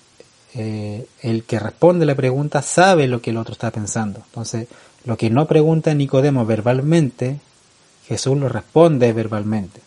eh, 0.54 1.06
el 1.22 1.44
que 1.44 1.60
responde 1.60 2.06
la 2.06 2.16
pregunta 2.16 2.62
sabe 2.62 3.08
lo 3.08 3.22
que 3.22 3.32
el 3.32 3.38
otro 3.38 3.54
está 3.54 3.72
pensando. 3.72 4.22
Entonces, 4.25 4.68
lo 5.04 5.18
que 5.18 5.30
no 5.30 5.48
pregunta 5.48 5.94
Nicodemo 5.94 6.46
verbalmente, 6.46 7.40
Jesús 8.08 8.38
lo 8.38 8.50
responde 8.50 9.12
verbalmente. 9.14 9.82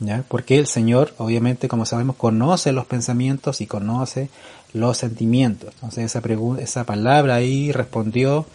¿Ya? 0.00 0.24
Porque 0.28 0.58
el 0.58 0.66
Señor, 0.66 1.12
obviamente, 1.18 1.66
como 1.66 1.84
sabemos, 1.84 2.16
conoce 2.16 2.70
los 2.72 2.86
pensamientos 2.86 3.60
y 3.60 3.66
conoce 3.66 4.28
los 4.72 4.98
sentimientos. 4.98 5.74
Entonces 5.74 6.04
esa, 6.04 6.22
esa 6.60 6.84
palabra 6.84 7.34
ahí 7.34 7.72
respondió 7.72 8.46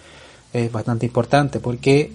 es 0.54 0.72
bastante 0.72 1.06
importante. 1.06 1.60
¿Por 1.60 1.80
qué? 1.80 2.12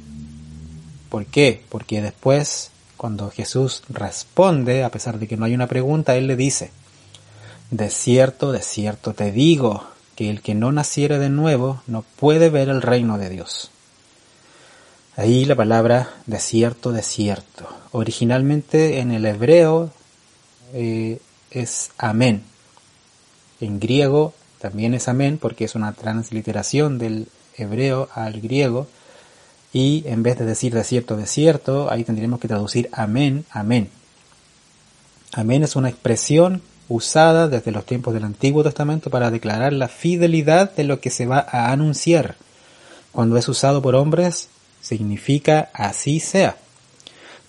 ¿Por 1.10 1.26
qué? 1.26 1.62
Porque 1.68 2.00
después, 2.00 2.70
cuando 2.98 3.30
Jesús 3.30 3.82
responde, 3.88 4.84
a 4.84 4.90
pesar 4.90 5.18
de 5.18 5.26
que 5.26 5.38
no 5.38 5.46
hay 5.46 5.54
una 5.54 5.68
pregunta, 5.68 6.16
Él 6.16 6.26
le 6.26 6.36
dice, 6.36 6.70
de 7.70 7.88
cierto, 7.88 8.52
de 8.52 8.60
cierto 8.60 9.14
te 9.14 9.32
digo, 9.32 9.86
que 10.18 10.28
el 10.30 10.42
que 10.42 10.54
no 10.56 10.72
naciere 10.72 11.18
de 11.20 11.30
nuevo 11.30 11.80
no 11.86 12.04
puede 12.16 12.50
ver 12.50 12.68
el 12.68 12.82
reino 12.82 13.18
de 13.18 13.30
Dios. 13.30 13.70
Ahí 15.14 15.44
la 15.44 15.54
palabra 15.54 16.10
de 16.26 16.40
cierto, 16.40 16.90
de 16.90 17.02
cierto. 17.02 17.68
Originalmente 17.92 18.98
en 18.98 19.12
el 19.12 19.24
hebreo 19.26 19.90
eh, 20.74 21.20
es 21.52 21.90
amén. 21.98 22.42
En 23.60 23.78
griego 23.78 24.34
también 24.60 24.92
es 24.94 25.06
amén 25.06 25.38
porque 25.38 25.64
es 25.64 25.76
una 25.76 25.92
transliteración 25.92 26.98
del 26.98 27.28
hebreo 27.56 28.08
al 28.12 28.40
griego. 28.40 28.88
Y 29.72 30.04
en 30.06 30.22
vez 30.22 30.38
de 30.38 30.46
decir 30.46 30.74
de 30.74 30.84
cierto, 30.84 31.16
de 31.16 31.26
cierto, 31.26 31.90
ahí 31.90 32.04
tendríamos 32.04 32.40
que 32.40 32.48
traducir 32.48 32.88
amén, 32.92 33.44
amén. 33.50 33.90
Amén 35.32 35.62
es 35.62 35.76
una 35.76 35.90
expresión 35.90 36.62
usada 36.88 37.48
desde 37.48 37.70
los 37.70 37.84
tiempos 37.84 38.14
del 38.14 38.24
Antiguo 38.24 38.62
Testamento 38.64 39.10
para 39.10 39.30
declarar 39.30 39.74
la 39.74 39.88
fidelidad 39.88 40.72
de 40.74 40.84
lo 40.84 41.00
que 41.00 41.10
se 41.10 41.26
va 41.26 41.46
a 41.46 41.70
anunciar. 41.70 42.36
Cuando 43.12 43.36
es 43.36 43.48
usado 43.48 43.82
por 43.82 43.94
hombres, 43.94 44.48
significa 44.80 45.70
así 45.74 46.18
sea. 46.18 46.56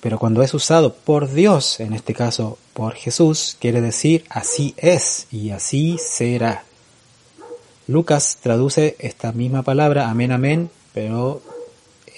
Pero 0.01 0.19
cuando 0.19 0.43
es 0.43 0.53
usado 0.53 0.93
por 0.93 1.31
Dios, 1.31 1.79
en 1.79 1.93
este 1.93 2.13
caso 2.13 2.57
por 2.73 2.95
Jesús, 2.95 3.57
quiere 3.59 3.81
decir 3.81 4.25
así 4.29 4.73
es 4.77 5.27
y 5.31 5.51
así 5.51 5.97
será. 5.99 6.63
Lucas 7.87 8.37
traduce 8.41 8.95
esta 8.99 9.31
misma 9.31 9.63
palabra, 9.63 10.09
amén, 10.09 10.31
amén, 10.31 10.69
pero 10.93 11.41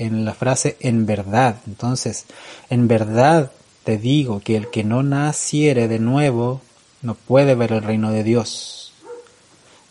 en 0.01 0.25
la 0.25 0.33
frase 0.33 0.77
en 0.79 1.05
verdad. 1.05 1.57
Entonces, 1.67 2.25
en 2.69 2.87
verdad 2.87 3.51
te 3.83 3.97
digo 3.97 4.39
que 4.39 4.57
el 4.57 4.69
que 4.69 4.83
no 4.83 5.03
naciere 5.03 5.87
de 5.87 5.99
nuevo 5.99 6.61
no 7.01 7.15
puede 7.15 7.55
ver 7.55 7.71
el 7.71 7.83
reino 7.83 8.11
de 8.11 8.23
Dios. 8.23 8.93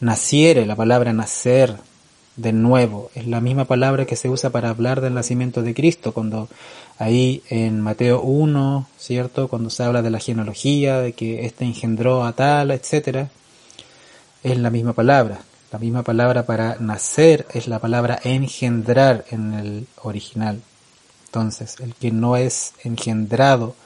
Naciere, 0.00 0.66
la 0.66 0.76
palabra 0.76 1.12
nacer, 1.12 1.76
de 2.36 2.52
nuevo. 2.52 3.10
Es 3.14 3.26
la 3.26 3.40
misma 3.40 3.66
palabra 3.66 4.06
que 4.06 4.16
se 4.16 4.28
usa 4.28 4.50
para 4.50 4.70
hablar 4.70 5.00
del 5.00 5.14
nacimiento 5.14 5.62
de 5.62 5.74
Cristo, 5.74 6.12
cuando 6.12 6.48
ahí 6.98 7.42
en 7.48 7.80
Mateo 7.80 8.20
1, 8.22 8.88
¿cierto? 8.98 9.48
Cuando 9.48 9.70
se 9.70 9.84
habla 9.84 10.02
de 10.02 10.10
la 10.10 10.18
genealogía, 10.18 11.00
de 11.00 11.12
que 11.12 11.46
éste 11.46 11.64
engendró 11.64 12.24
a 12.24 12.32
tal, 12.32 12.70
etcétera, 12.72 13.28
es 14.42 14.58
la 14.58 14.70
misma 14.70 14.92
palabra. 14.92 15.40
La 15.72 15.78
misma 15.78 16.02
palabra 16.02 16.44
para 16.46 16.76
nacer 16.80 17.46
es 17.54 17.68
la 17.68 17.78
palabra 17.78 18.18
engendrar 18.24 19.24
en 19.30 19.54
el 19.54 19.86
original. 20.02 20.60
Entonces, 21.26 21.76
el 21.78 21.94
que 21.94 22.10
no 22.10 22.36
es 22.36 22.72
engendrado 22.82 23.76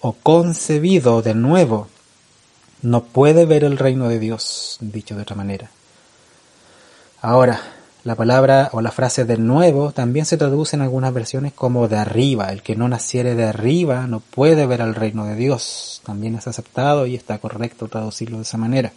o 0.00 0.14
concebido 0.14 1.22
de 1.22 1.34
nuevo 1.34 1.86
no 2.82 3.04
puede 3.04 3.46
ver 3.46 3.62
el 3.62 3.78
reino 3.78 4.08
de 4.08 4.18
Dios, 4.18 4.78
dicho 4.80 5.14
de 5.14 5.22
otra 5.22 5.36
manera. 5.36 5.70
Ahora, 7.20 7.60
la 8.02 8.16
palabra 8.16 8.70
o 8.72 8.80
la 8.80 8.90
frase 8.90 9.24
de 9.24 9.36
nuevo 9.36 9.92
también 9.92 10.26
se 10.26 10.36
traduce 10.36 10.74
en 10.74 10.82
algunas 10.82 11.14
versiones 11.14 11.52
como 11.52 11.86
de 11.86 11.98
arriba. 11.98 12.50
El 12.50 12.64
que 12.64 12.74
no 12.74 12.88
naciere 12.88 13.36
de 13.36 13.44
arriba 13.44 14.08
no 14.08 14.18
puede 14.18 14.66
ver 14.66 14.80
el 14.80 14.96
reino 14.96 15.24
de 15.24 15.36
Dios. 15.36 16.02
También 16.04 16.34
es 16.34 16.48
aceptado 16.48 17.06
y 17.06 17.14
está 17.14 17.38
correcto 17.38 17.86
traducirlo 17.86 18.38
de 18.38 18.42
esa 18.42 18.58
manera. 18.58 18.92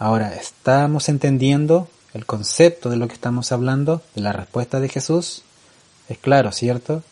Ahora, 0.00 0.36
¿estamos 0.36 1.08
entendiendo 1.08 1.88
el 2.14 2.24
concepto 2.24 2.88
de 2.88 2.96
lo 2.96 3.08
que 3.08 3.14
estamos 3.14 3.50
hablando? 3.50 4.00
De 4.14 4.20
la 4.20 4.32
respuesta 4.32 4.78
de 4.78 4.88
Jesús. 4.88 5.42
Es 6.08 6.18
claro, 6.18 6.52
¿cierto? 6.52 7.02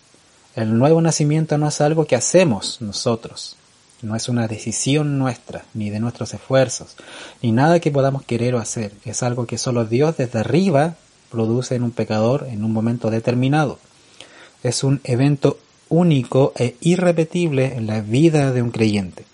El 0.55 0.79
nuevo 0.79 1.03
nacimiento 1.03 1.59
no 1.59 1.67
es 1.67 1.81
algo 1.81 2.07
que 2.07 2.15
hacemos 2.15 2.81
nosotros. 2.81 3.57
No 4.03 4.15
es 4.15 4.29
una 4.29 4.47
decisión 4.47 5.19
nuestra, 5.19 5.65
ni 5.75 5.91
de 5.91 5.99
nuestros 5.99 6.33
esfuerzos, 6.33 6.95
ni 7.43 7.51
nada 7.51 7.81
que 7.81 7.91
podamos 7.91 8.23
querer 8.23 8.55
o 8.55 8.61
hacer. 8.61 8.93
Es 9.05 9.25
algo 9.25 9.47
que 9.47 9.59
solo 9.59 9.85
Dios 9.85 10.17
desde 10.17 10.39
arriba 10.39 10.95
produce 11.29 11.75
en 11.75 11.83
un 11.83 11.91
pecador 11.91 12.47
en 12.49 12.63
un 12.63 12.73
momento 12.73 13.11
determinado. 13.11 13.81
Es 14.63 14.85
un 14.85 15.01
evento 15.03 15.59
único 15.89 16.53
e 16.55 16.77
irrepetible 16.83 17.75
en 17.75 17.89
la 17.89 18.01
vida 18.01 18.53
de 18.53 18.63
un 18.63 18.71
creyente. 18.71 19.25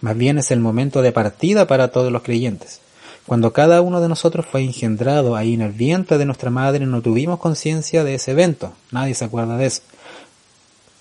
Más 0.00 0.16
bien 0.16 0.38
es 0.38 0.50
el 0.50 0.60
momento 0.60 1.02
de 1.02 1.12
partida 1.12 1.66
para 1.66 1.88
todos 1.88 2.10
los 2.10 2.22
creyentes. 2.22 2.80
Cuando 3.26 3.52
cada 3.52 3.80
uno 3.80 4.00
de 4.00 4.08
nosotros 4.08 4.46
fue 4.46 4.62
engendrado 4.62 5.34
ahí 5.34 5.54
en 5.54 5.62
el 5.62 5.72
vientre 5.72 6.16
de 6.16 6.24
nuestra 6.24 6.50
madre, 6.50 6.86
no 6.86 7.02
tuvimos 7.02 7.40
conciencia 7.40 8.04
de 8.04 8.14
ese 8.14 8.30
evento. 8.30 8.72
Nadie 8.92 9.14
se 9.14 9.24
acuerda 9.24 9.56
de 9.56 9.66
eso. 9.66 9.82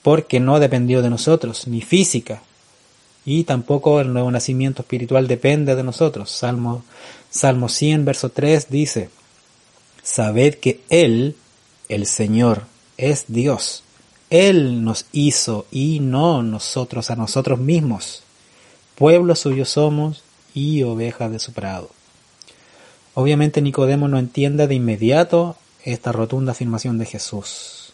Porque 0.01 0.39
no 0.39 0.59
dependió 0.59 1.03
de 1.03 1.11
nosotros, 1.11 1.67
ni 1.67 1.81
física, 1.81 2.41
y 3.25 3.43
tampoco 3.43 3.99
el 4.01 4.13
nuevo 4.13 4.29
nacimiento 4.31 4.83
espiritual 4.83 5.27
depende 5.27 5.75
de 5.75 5.83
nosotros. 5.83 6.31
Salmo, 6.31 6.83
Salmo 7.29 7.69
100, 7.69 8.05
verso 8.05 8.29
3 8.29 8.69
dice, 8.69 9.09
Sabed 10.03 10.55
que 10.55 10.81
Él, 10.89 11.35
el 11.89 12.05
Señor, 12.05 12.63
es 12.97 13.25
Dios. 13.27 13.83
Él 14.29 14.83
nos 14.83 15.05
hizo 15.11 15.65
y 15.71 15.99
no 15.99 16.43
nosotros 16.43 17.09
a 17.09 17.15
nosotros 17.15 17.59
mismos. 17.59 18.23
Pueblo 18.95 19.35
suyo 19.35 19.65
somos 19.65 20.23
y 20.53 20.83
ovejas 20.83 21.31
de 21.31 21.39
su 21.39 21.51
prado. 21.51 21.89
Obviamente 23.15 23.61
Nicodemo 23.61 24.09
no 24.09 24.19
entiende 24.19 24.67
de 24.67 24.75
inmediato 24.75 25.55
esta 25.83 26.11
rotunda 26.11 26.51
afirmación 26.51 26.97
de 26.97 27.05
Jesús. 27.05 27.93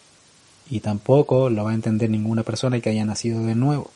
Y 0.70 0.80
tampoco 0.80 1.50
lo 1.50 1.64
va 1.64 1.72
a 1.72 1.76
entender 1.76 2.10
ninguna 2.10 2.44
persona 2.44 2.80
que 2.80 2.90
haya 2.90 3.06
nacido 3.06 3.44
de 3.46 3.54
nuevo. 3.54 3.92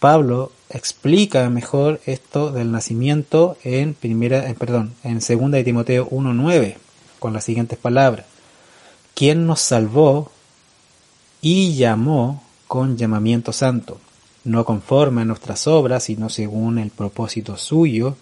Pablo 0.00 0.50
explica 0.68 1.48
mejor 1.48 2.00
esto 2.06 2.50
del 2.50 2.72
nacimiento 2.72 3.56
en 3.62 3.94
primera, 3.94 4.48
en, 4.48 4.56
perdón, 4.56 4.94
en 5.04 5.20
segunda 5.20 5.58
de 5.58 5.64
Timoteo 5.64 6.10
1.9 6.10 6.74
con 7.20 7.32
las 7.32 7.44
siguientes 7.44 7.78
palabras. 7.78 8.26
Quien 9.14 9.46
nos 9.46 9.60
salvó 9.60 10.32
y 11.40 11.76
llamó 11.76 12.42
con 12.66 12.96
llamamiento 12.96 13.52
santo, 13.52 14.00
no 14.42 14.64
conforme 14.64 15.22
a 15.22 15.24
nuestras 15.24 15.68
obras, 15.68 16.02
sino 16.02 16.30
según 16.30 16.78
el 16.78 16.90
propósito 16.90 17.56
suyo, 17.56 18.16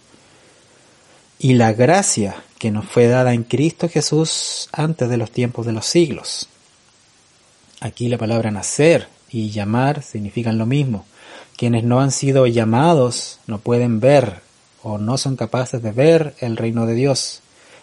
y 1.43 1.55
la 1.55 1.73
gracia 1.73 2.45
que 2.59 2.71
nos 2.71 2.85
fue 2.85 3.07
dada 3.07 3.33
en 3.33 3.45
Cristo 3.45 3.89
Jesús 3.89 4.69
antes 4.73 5.09
de 5.09 5.17
los 5.17 5.31
tiempos 5.31 5.65
de 5.65 5.73
los 5.73 5.87
siglos. 5.87 6.51
Aquí 7.81 8.09
la 8.11 8.19
palabra 8.19 8.51
nacer 8.51 9.09
y 9.31 9.49
llamar 9.49 10.03
significan 10.03 10.59
lo 10.59 10.67
mismo. 10.67 11.07
Quienes 11.57 11.83
no 11.83 12.01
han 12.03 12.11
sido 12.11 12.47
llamados 12.47 13.39
no 13.47 13.59
pueden 13.59 14.01
ver 14.01 14.43
o 14.83 14.99
no 14.99 15.17
son 15.17 15.37
capaces 15.37 15.83
de 15.83 15.93
ver 15.93 16.35
el 16.41 16.59
reino 16.59 16.85
de 16.85 16.93
Dios. 16.93 17.41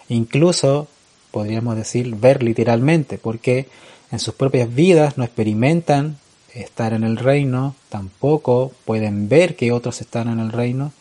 Incluso 0.08 0.88
podríamos 1.32 1.76
decir 1.76 2.16
ver 2.16 2.44
literalmente, 2.44 3.18
porque 3.18 3.68
en 4.12 4.20
sus 4.20 4.36
propias 4.36 4.72
vidas 4.74 5.18
no 5.18 5.24
experimentan 5.24 6.20
estar 6.54 6.94
en 6.94 7.04
el 7.04 7.18
reino, 7.18 7.76
tampoco 7.90 8.72
pueden 8.86 9.30
ver 9.30 9.56
que 9.56 9.72
otros 9.72 10.00
están 10.00 10.28
en 10.30 10.40
el 10.40 10.52
reino 10.52 10.94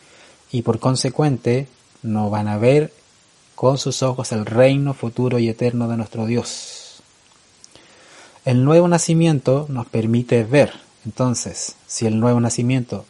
y 0.51 0.63
por 0.63 0.79
consecuente 0.79 1.67
no 2.07 2.31
van 2.31 2.49
a 2.49 2.57
ver 2.57 2.93
con 3.55 3.79
sus 3.79 4.03
ojos 4.03 4.33
el 4.33 4.47
reino 4.47 4.95
futuro 4.95 5.39
y 5.39 5.49
eterno 5.49 5.89
de 5.89 5.97
nuestro 5.97 6.27
Dios. 6.27 7.03
El 8.45 8.65
nuevo 8.65 8.87
nacimiento 8.87 9.67
nos 9.69 9.87
permite 9.87 10.45
ver, 10.45 10.73
entonces, 11.05 11.75
si 11.87 12.07
el 12.07 12.21
nuevo 12.21 12.39
nacimiento 12.41 13.05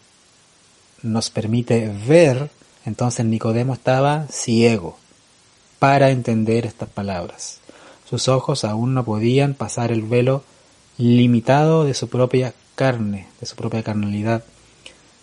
nos 1.03 1.31
permite 1.31 1.93
ver, 2.07 2.51
entonces 2.85 3.27
Nicodemo 3.27 3.75
estaba 3.75 4.27
ciego 4.31 4.97
para 5.79 6.11
entender 6.11 6.65
estas 6.65 6.89
palabras. 6.89 7.59
Sus 8.09 8.29
ojos 8.29 8.65
aún 8.65 8.95
no 8.95 9.05
podían 9.05 9.55
pasar 9.55 9.93
el 9.93 10.03
velo 10.03 10.43
limitado 10.97 11.85
de 11.85 11.95
su 11.95 12.09
propia 12.09 12.55
carne, 12.75 13.29
de 13.41 13.47
su 13.47 13.57
propia 13.57 13.83
carnalidad. 13.83 14.45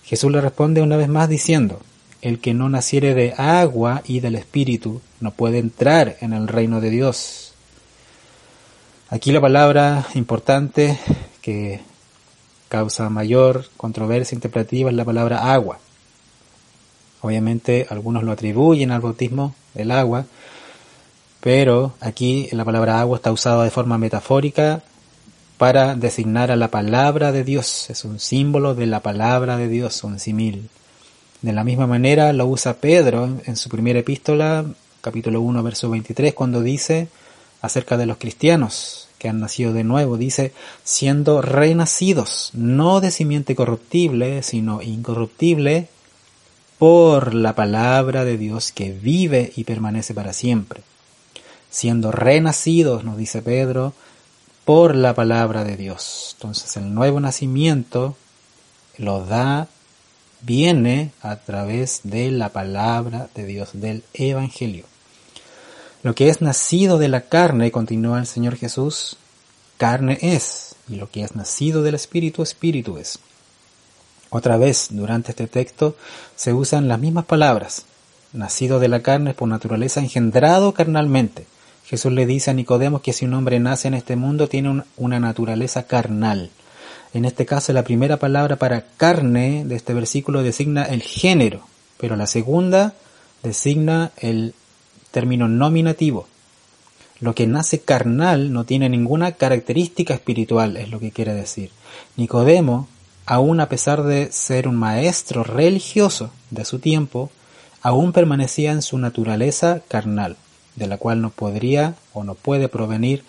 Jesús 0.03 0.31
le 0.31 0.41
responde 0.41 0.81
una 0.81 0.97
vez 0.97 1.07
más 1.07 1.29
diciendo, 1.29 1.79
el 2.23 2.39
que 2.39 2.53
no 2.53 2.69
naciere 2.69 3.13
de 3.13 3.33
agua 3.38 4.01
y 4.05 4.21
del 4.21 4.36
Espíritu 4.36 5.01
no 5.19 5.31
puede 5.31 5.59
entrar 5.59 6.15
en 6.21 6.31
el 6.31 6.47
reino 6.47 6.79
de 6.79 6.89
Dios. 6.89 7.51
Aquí 9.09 9.33
la 9.33 9.41
palabra 9.41 10.07
importante 10.15 10.97
que 11.41 11.81
causa 12.69 13.09
mayor 13.09 13.65
controversia 13.75 14.36
interpretativa 14.36 14.89
es 14.89 14.95
la 14.95 15.03
palabra 15.03 15.53
agua. 15.53 15.79
Obviamente 17.19 17.88
algunos 17.89 18.23
lo 18.23 18.31
atribuyen 18.31 18.91
al 18.91 19.01
bautismo 19.01 19.53
del 19.73 19.91
agua, 19.91 20.25
pero 21.41 21.93
aquí 21.99 22.47
la 22.53 22.63
palabra 22.63 23.01
agua 23.01 23.17
está 23.17 23.33
usada 23.33 23.65
de 23.65 23.69
forma 23.69 23.97
metafórica 23.97 24.81
para 25.57 25.95
designar 25.95 26.51
a 26.51 26.55
la 26.55 26.69
palabra 26.69 27.33
de 27.33 27.43
Dios. 27.43 27.89
Es 27.89 28.05
un 28.05 28.17
símbolo 28.17 28.75
de 28.75 28.86
la 28.86 29.01
palabra 29.01 29.57
de 29.57 29.67
Dios, 29.67 30.05
un 30.05 30.19
simil. 30.19 30.69
De 31.43 31.51
la 31.51 31.65
misma 31.65 31.88
manera 31.88 32.32
lo 32.32 32.47
usa 32.47 32.75
Pedro 32.75 33.29
en 33.45 33.58
su 33.58 33.67
primera 33.67 33.99
epístola, 33.99 34.65
capítulo 35.01 35.41
1, 35.41 35.62
verso 35.62 35.89
23, 35.89 36.34
cuando 36.34 36.62
dice 36.62 37.10
acerca 37.62 37.97
de 37.97 38.06
los 38.06 38.15
cristianos, 38.15 39.10
que 39.17 39.27
han 39.27 39.41
nacido 39.41 39.73
de 39.73 39.84
nuevo, 39.84 40.15
dice, 40.15 40.53
siendo 40.86 41.41
renacidos, 41.41 42.51
no 42.53 43.01
de 43.01 43.12
simiente 43.12 43.56
corruptible, 43.56 44.41
sino 44.41 44.82
incorruptible, 44.82 45.89
por 46.79 47.34
la 47.34 47.56
palabra 47.56 48.23
de 48.23 48.38
Dios 48.38 48.71
que 48.71 48.93
vive 48.93 49.51
y 49.53 49.65
permanece 49.65 50.13
para 50.13 50.32
siempre. 50.32 50.82
Siendo 51.69 52.13
renacidos, 52.13 53.03
nos 53.03 53.17
dice 53.17 53.41
Pedro, 53.41 53.93
por 54.63 54.95
la 54.95 55.13
palabra 55.13 55.65
de 55.65 55.75
Dios. 55.75 56.36
Entonces 56.38 56.77
el 56.77 56.93
nuevo 56.93 57.19
nacimiento 57.19 58.15
lo 58.97 59.25
da, 59.25 59.67
viene 60.45 61.12
a 61.21 61.38
través 61.38 62.01
de 62.03 62.32
la 62.32 62.49
palabra 62.49 63.29
de 63.34 63.45
Dios, 63.45 63.69
del 63.73 64.03
Evangelio. 64.13 64.86
Lo 66.03 66.15
que 66.15 66.29
es 66.29 66.41
nacido 66.41 66.97
de 66.97 67.08
la 67.08 67.21
carne, 67.21 67.71
continúa 67.71 68.19
el 68.19 68.27
Señor 68.27 68.58
Jesús, 68.58 69.17
carne 69.77 70.17
es, 70.21 70.75
y 70.89 70.95
lo 70.95 71.10
que 71.10 71.23
es 71.23 71.36
nacido 71.36 71.82
del 71.82 71.95
Espíritu, 71.95 72.43
Espíritu 72.43 72.97
es. 72.97 73.19
Otra 74.29 74.58
vez, 74.58 74.88
durante 74.89 75.32
este 75.32 75.47
texto 75.47 75.95
se 76.36 76.53
usan 76.53 76.88
las 76.88 76.99
mismas 76.99 77.25
palabras. 77.25 77.86
Nacido 78.34 78.79
de 78.79 78.88
la 78.88 79.01
carne 79.01 79.29
es 79.29 79.36
por 79.36 79.47
naturaleza 79.47 79.99
engendrado 79.99 80.73
carnalmente. 80.73 81.45
Jesús 81.86 82.12
le 82.12 82.25
dice 82.25 82.51
a 82.51 82.53
Nicodemo 82.53 83.01
que 83.01 83.13
si 83.13 83.25
un 83.25 83.34
hombre 83.36 83.60
nace 83.60 83.88
en 83.88 83.93
este 83.93 84.15
mundo 84.15 84.49
tiene 84.49 84.84
una 84.97 85.19
naturaleza 85.19 85.84
carnal. 85.84 86.49
En 87.13 87.26
este 87.26 87.45
caso 87.45 87.73
la 87.73 87.84
primera 87.84 88.17
palabra 88.17 88.56
para 88.56 88.82
carne 88.97 89.63
de 89.65 89.76
este 89.76 89.93
versículo 89.93 90.41
designa 90.41 90.84
el 90.84 91.04
género, 91.04 91.62
pero 91.99 92.15
la 92.15 92.26
segunda 92.26 92.95
designa 93.43 94.12
el 94.17 94.56
término 95.12 95.47
nominativo. 95.47 96.28
Lo 97.19 97.36
que 97.36 97.45
nace 97.45 97.80
carnal 97.80 98.52
no 98.52 98.65
tiene 98.65 98.89
ninguna 98.89 99.34
característica 99.34 100.15
espiritual, 100.15 100.76
es 100.76 100.89
lo 100.89 100.99
que 100.99 101.12
quiere 101.12 101.36
decir. 101.36 101.69
Nicodemo, 102.17 102.88
aun 103.28 103.60
a 103.60 103.69
pesar 103.69 104.04
de 104.04 104.32
ser 104.32 104.67
un 104.67 104.76
maestro 104.76 105.43
religioso 105.43 106.32
de 106.49 106.65
su 106.65 106.80
tiempo, 106.80 107.30
aún 107.84 108.12
permanecía 108.12 108.71
en 108.71 108.82
su 108.82 108.97
naturaleza 108.97 109.82
carnal, 109.88 110.36
de 110.76 110.88
la 110.88 110.97
cual 110.97 111.21
no 111.21 111.30
podría 111.30 111.93
o 112.12 112.23
no 112.23 112.34
puede 112.34 112.69
provenir 112.69 113.23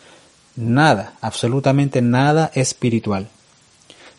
nada, 0.57 1.12
absolutamente 1.20 2.01
nada 2.01 2.51
espiritual. 2.55 3.29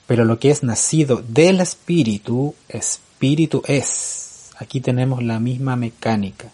Pero 0.07 0.25
lo 0.25 0.39
que 0.39 0.51
es 0.51 0.63
nacido 0.63 1.23
del 1.27 1.61
espíritu, 1.61 2.55
espíritu 2.69 3.63
es. 3.65 4.51
Aquí 4.57 4.81
tenemos 4.81 5.23
la 5.23 5.39
misma 5.39 5.75
mecánica 5.75 6.51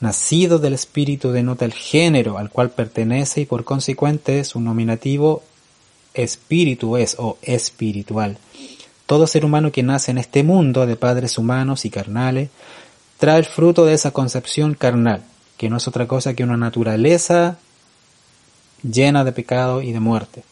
nacido 0.00 0.58
del 0.58 0.74
espíritu 0.74 1.30
denota 1.30 1.64
el 1.64 1.72
género 1.72 2.38
al 2.38 2.50
cual 2.50 2.70
pertenece 2.70 3.42
y 3.42 3.46
por 3.46 3.64
consecuente 3.64 4.44
su 4.44 4.60
nominativo 4.60 5.42
espíritu 6.14 6.96
es 6.96 7.16
o 7.18 7.38
espiritual. 7.42 8.38
Todo 9.06 9.26
ser 9.26 9.44
humano 9.44 9.72
que 9.72 9.82
nace 9.82 10.10
en 10.10 10.18
este 10.18 10.42
mundo 10.42 10.86
de 10.86 10.96
padres 10.96 11.38
humanos 11.38 11.84
y 11.84 11.90
carnales 11.90 12.50
trae 13.18 13.38
el 13.38 13.44
fruto 13.44 13.86
de 13.86 13.94
esa 13.94 14.10
concepción 14.10 14.74
carnal, 14.74 15.22
que 15.56 15.70
no 15.70 15.76
es 15.76 15.88
otra 15.88 16.06
cosa 16.06 16.34
que 16.34 16.44
una 16.44 16.56
naturaleza 16.56 17.58
llena 18.82 19.24
de 19.24 19.32
pecado 19.32 19.80
y 19.80 19.92
de 19.92 20.00
muerte. 20.00 20.42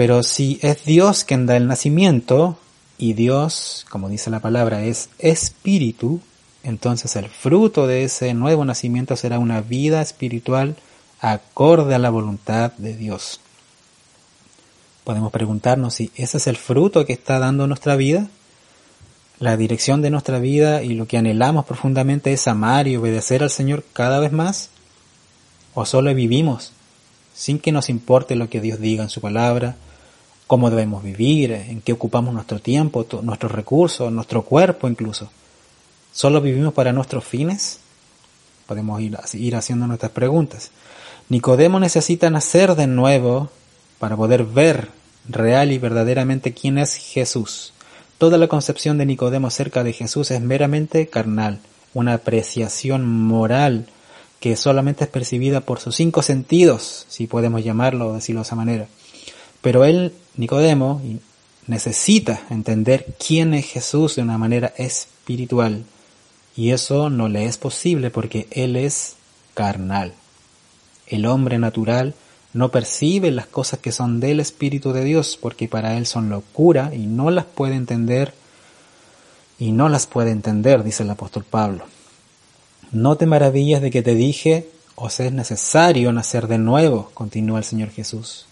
Pero 0.00 0.22
si 0.22 0.58
es 0.62 0.86
Dios 0.86 1.24
quien 1.24 1.44
da 1.44 1.58
el 1.58 1.66
nacimiento, 1.66 2.56
y 2.96 3.12
Dios, 3.12 3.84
como 3.90 4.08
dice 4.08 4.30
la 4.30 4.40
palabra, 4.40 4.82
es 4.82 5.10
espíritu, 5.18 6.22
entonces 6.62 7.16
el 7.16 7.28
fruto 7.28 7.86
de 7.86 8.04
ese 8.04 8.32
nuevo 8.32 8.64
nacimiento 8.64 9.14
será 9.14 9.38
una 9.38 9.60
vida 9.60 10.00
espiritual 10.00 10.76
acorde 11.20 11.94
a 11.94 11.98
la 11.98 12.08
voluntad 12.08 12.72
de 12.78 12.96
Dios. 12.96 13.42
Podemos 15.04 15.32
preguntarnos 15.32 15.96
si 15.96 16.10
ese 16.14 16.38
es 16.38 16.46
el 16.46 16.56
fruto 16.56 17.04
que 17.04 17.12
está 17.12 17.38
dando 17.38 17.66
nuestra 17.66 17.94
vida, 17.96 18.28
la 19.38 19.58
dirección 19.58 20.00
de 20.00 20.08
nuestra 20.08 20.38
vida 20.38 20.82
y 20.82 20.94
lo 20.94 21.06
que 21.06 21.18
anhelamos 21.18 21.66
profundamente 21.66 22.32
es 22.32 22.48
amar 22.48 22.88
y 22.88 22.96
obedecer 22.96 23.42
al 23.42 23.50
Señor 23.50 23.84
cada 23.92 24.18
vez 24.18 24.32
más, 24.32 24.70
o 25.74 25.84
solo 25.84 26.14
vivimos 26.14 26.72
sin 27.34 27.58
que 27.58 27.70
nos 27.70 27.90
importe 27.90 28.34
lo 28.34 28.48
que 28.48 28.62
Dios 28.62 28.80
diga 28.80 29.02
en 29.02 29.10
su 29.10 29.20
palabra, 29.20 29.76
cómo 30.50 30.68
debemos 30.68 31.04
vivir, 31.04 31.52
en 31.52 31.80
qué 31.80 31.92
ocupamos 31.92 32.34
nuestro 32.34 32.58
tiempo, 32.58 33.06
nuestros 33.22 33.52
recursos, 33.52 34.10
nuestro 34.10 34.42
cuerpo 34.42 34.88
incluso. 34.88 35.30
¿Solo 36.12 36.40
vivimos 36.40 36.74
para 36.74 36.92
nuestros 36.92 37.22
fines? 37.22 37.78
Podemos 38.66 39.00
ir, 39.00 39.54
haciendo 39.54 39.86
nuestras 39.86 40.10
preguntas. 40.10 40.72
Nicodemo 41.28 41.78
necesita 41.78 42.30
nacer 42.30 42.74
de 42.74 42.88
nuevo 42.88 43.48
para 44.00 44.16
poder 44.16 44.42
ver 44.42 44.88
real 45.28 45.70
y 45.70 45.78
verdaderamente 45.78 46.52
quién 46.52 46.78
es 46.78 46.96
Jesús. 46.96 47.72
Toda 48.18 48.36
la 48.36 48.48
concepción 48.48 48.98
de 48.98 49.06
Nicodemo 49.06 49.46
acerca 49.46 49.84
de 49.84 49.92
Jesús 49.92 50.32
es 50.32 50.40
meramente 50.40 51.06
carnal, 51.06 51.60
una 51.94 52.14
apreciación 52.14 53.06
moral 53.06 53.86
que 54.40 54.56
solamente 54.56 55.04
es 55.04 55.10
percibida 55.10 55.60
por 55.60 55.78
sus 55.78 55.94
cinco 55.94 56.22
sentidos, 56.22 57.06
si 57.08 57.28
podemos 57.28 57.62
llamarlo 57.62 58.08
o 58.08 58.14
decirlo 58.14 58.40
de 58.40 58.46
esa 58.46 58.56
manera. 58.56 58.88
Pero 59.60 59.84
él, 59.84 60.12
Nicodemo, 60.36 61.02
necesita 61.66 62.42
entender 62.50 63.06
quién 63.24 63.54
es 63.54 63.66
Jesús 63.66 64.16
de 64.16 64.22
una 64.22 64.38
manera 64.38 64.72
espiritual. 64.76 65.84
Y 66.56 66.70
eso 66.70 67.10
no 67.10 67.28
le 67.28 67.46
es 67.46 67.58
posible 67.58 68.10
porque 68.10 68.48
él 68.50 68.76
es 68.76 69.14
carnal. 69.54 70.14
El 71.06 71.26
hombre 71.26 71.58
natural 71.58 72.14
no 72.52 72.70
percibe 72.70 73.30
las 73.30 73.46
cosas 73.46 73.78
que 73.80 73.92
son 73.92 74.20
del 74.20 74.40
Espíritu 74.40 74.92
de 74.92 75.04
Dios 75.04 75.38
porque 75.40 75.68
para 75.68 75.96
él 75.96 76.06
son 76.06 76.28
locura 76.28 76.92
y 76.94 77.06
no 77.06 77.30
las 77.30 77.44
puede 77.44 77.74
entender 77.74 78.34
y 79.58 79.72
no 79.72 79.88
las 79.88 80.06
puede 80.06 80.30
entender, 80.30 80.82
dice 80.82 81.02
el 81.02 81.10
apóstol 81.10 81.44
Pablo. 81.44 81.84
No 82.92 83.16
te 83.16 83.26
maravillas 83.26 83.82
de 83.82 83.90
que 83.90 84.02
te 84.02 84.14
dije, 84.14 84.68
os 84.96 85.20
es 85.20 85.32
necesario 85.32 86.12
nacer 86.12 86.48
de 86.48 86.58
nuevo, 86.58 87.10
continúa 87.14 87.58
el 87.58 87.64
Señor 87.64 87.90
Jesús. 87.90 88.46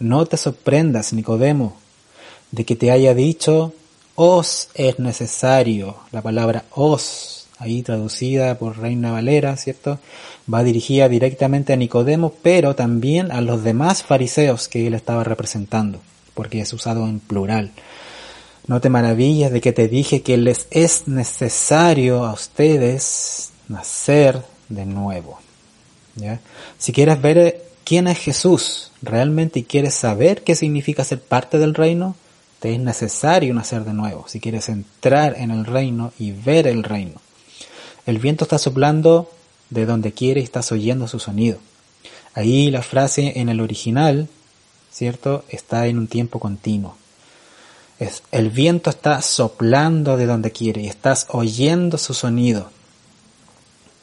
No 0.00 0.24
te 0.24 0.38
sorprendas, 0.38 1.12
Nicodemo, 1.12 1.76
de 2.52 2.64
que 2.64 2.74
te 2.74 2.90
haya 2.90 3.12
dicho, 3.12 3.74
os 4.14 4.70
es 4.72 4.98
necesario. 4.98 5.94
La 6.10 6.22
palabra 6.22 6.64
os, 6.70 7.46
ahí 7.58 7.82
traducida 7.82 8.58
por 8.58 8.78
Reina 8.78 9.12
Valera, 9.12 9.54
¿cierto? 9.58 9.98
Va 10.52 10.64
dirigida 10.64 11.06
directamente 11.10 11.74
a 11.74 11.76
Nicodemo, 11.76 12.32
pero 12.42 12.74
también 12.74 13.30
a 13.30 13.42
los 13.42 13.62
demás 13.62 14.02
fariseos 14.02 14.68
que 14.68 14.86
él 14.86 14.94
estaba 14.94 15.22
representando, 15.22 16.00
porque 16.32 16.62
es 16.62 16.72
usado 16.72 17.06
en 17.06 17.20
plural. 17.20 17.70
No 18.66 18.80
te 18.80 18.88
maravilles 18.88 19.52
de 19.52 19.60
que 19.60 19.72
te 19.72 19.86
dije 19.86 20.22
que 20.22 20.38
les 20.38 20.66
es 20.70 21.08
necesario 21.08 22.24
a 22.24 22.32
ustedes 22.32 23.50
nacer 23.68 24.42
de 24.70 24.86
nuevo. 24.86 25.38
Si 26.78 26.92
quieres 26.92 27.20
ver 27.20 27.66
quién 27.84 28.08
es 28.08 28.16
Jesús 28.18 28.89
realmente 29.02 29.64
quieres 29.64 29.94
saber 29.94 30.42
qué 30.42 30.54
significa 30.54 31.04
ser 31.04 31.20
parte 31.20 31.58
del 31.58 31.74
reino, 31.74 32.16
te 32.60 32.74
es 32.74 32.80
necesario 32.80 33.54
nacer 33.54 33.84
de 33.84 33.94
nuevo. 33.94 34.26
Si 34.28 34.40
quieres 34.40 34.68
entrar 34.68 35.34
en 35.38 35.50
el 35.50 35.64
reino 35.64 36.12
y 36.18 36.32
ver 36.32 36.66
el 36.66 36.84
reino. 36.84 37.20
El 38.06 38.18
viento 38.18 38.44
está 38.44 38.58
soplando 38.58 39.30
de 39.70 39.86
donde 39.86 40.12
quiere 40.12 40.40
y 40.40 40.44
estás 40.44 40.70
oyendo 40.72 41.08
su 41.08 41.18
sonido. 41.18 41.58
Ahí 42.34 42.70
la 42.70 42.82
frase 42.82 43.40
en 43.40 43.48
el 43.48 43.60
original, 43.60 44.28
¿cierto? 44.90 45.44
Está 45.48 45.86
en 45.86 45.98
un 45.98 46.06
tiempo 46.06 46.38
continuo. 46.38 46.96
El 48.30 48.50
viento 48.50 48.88
está 48.90 49.20
soplando 49.20 50.16
de 50.16 50.26
donde 50.26 50.52
quiere 50.52 50.82
y 50.82 50.86
estás 50.86 51.26
oyendo 51.28 51.98
su 51.98 52.14
sonido. 52.14 52.70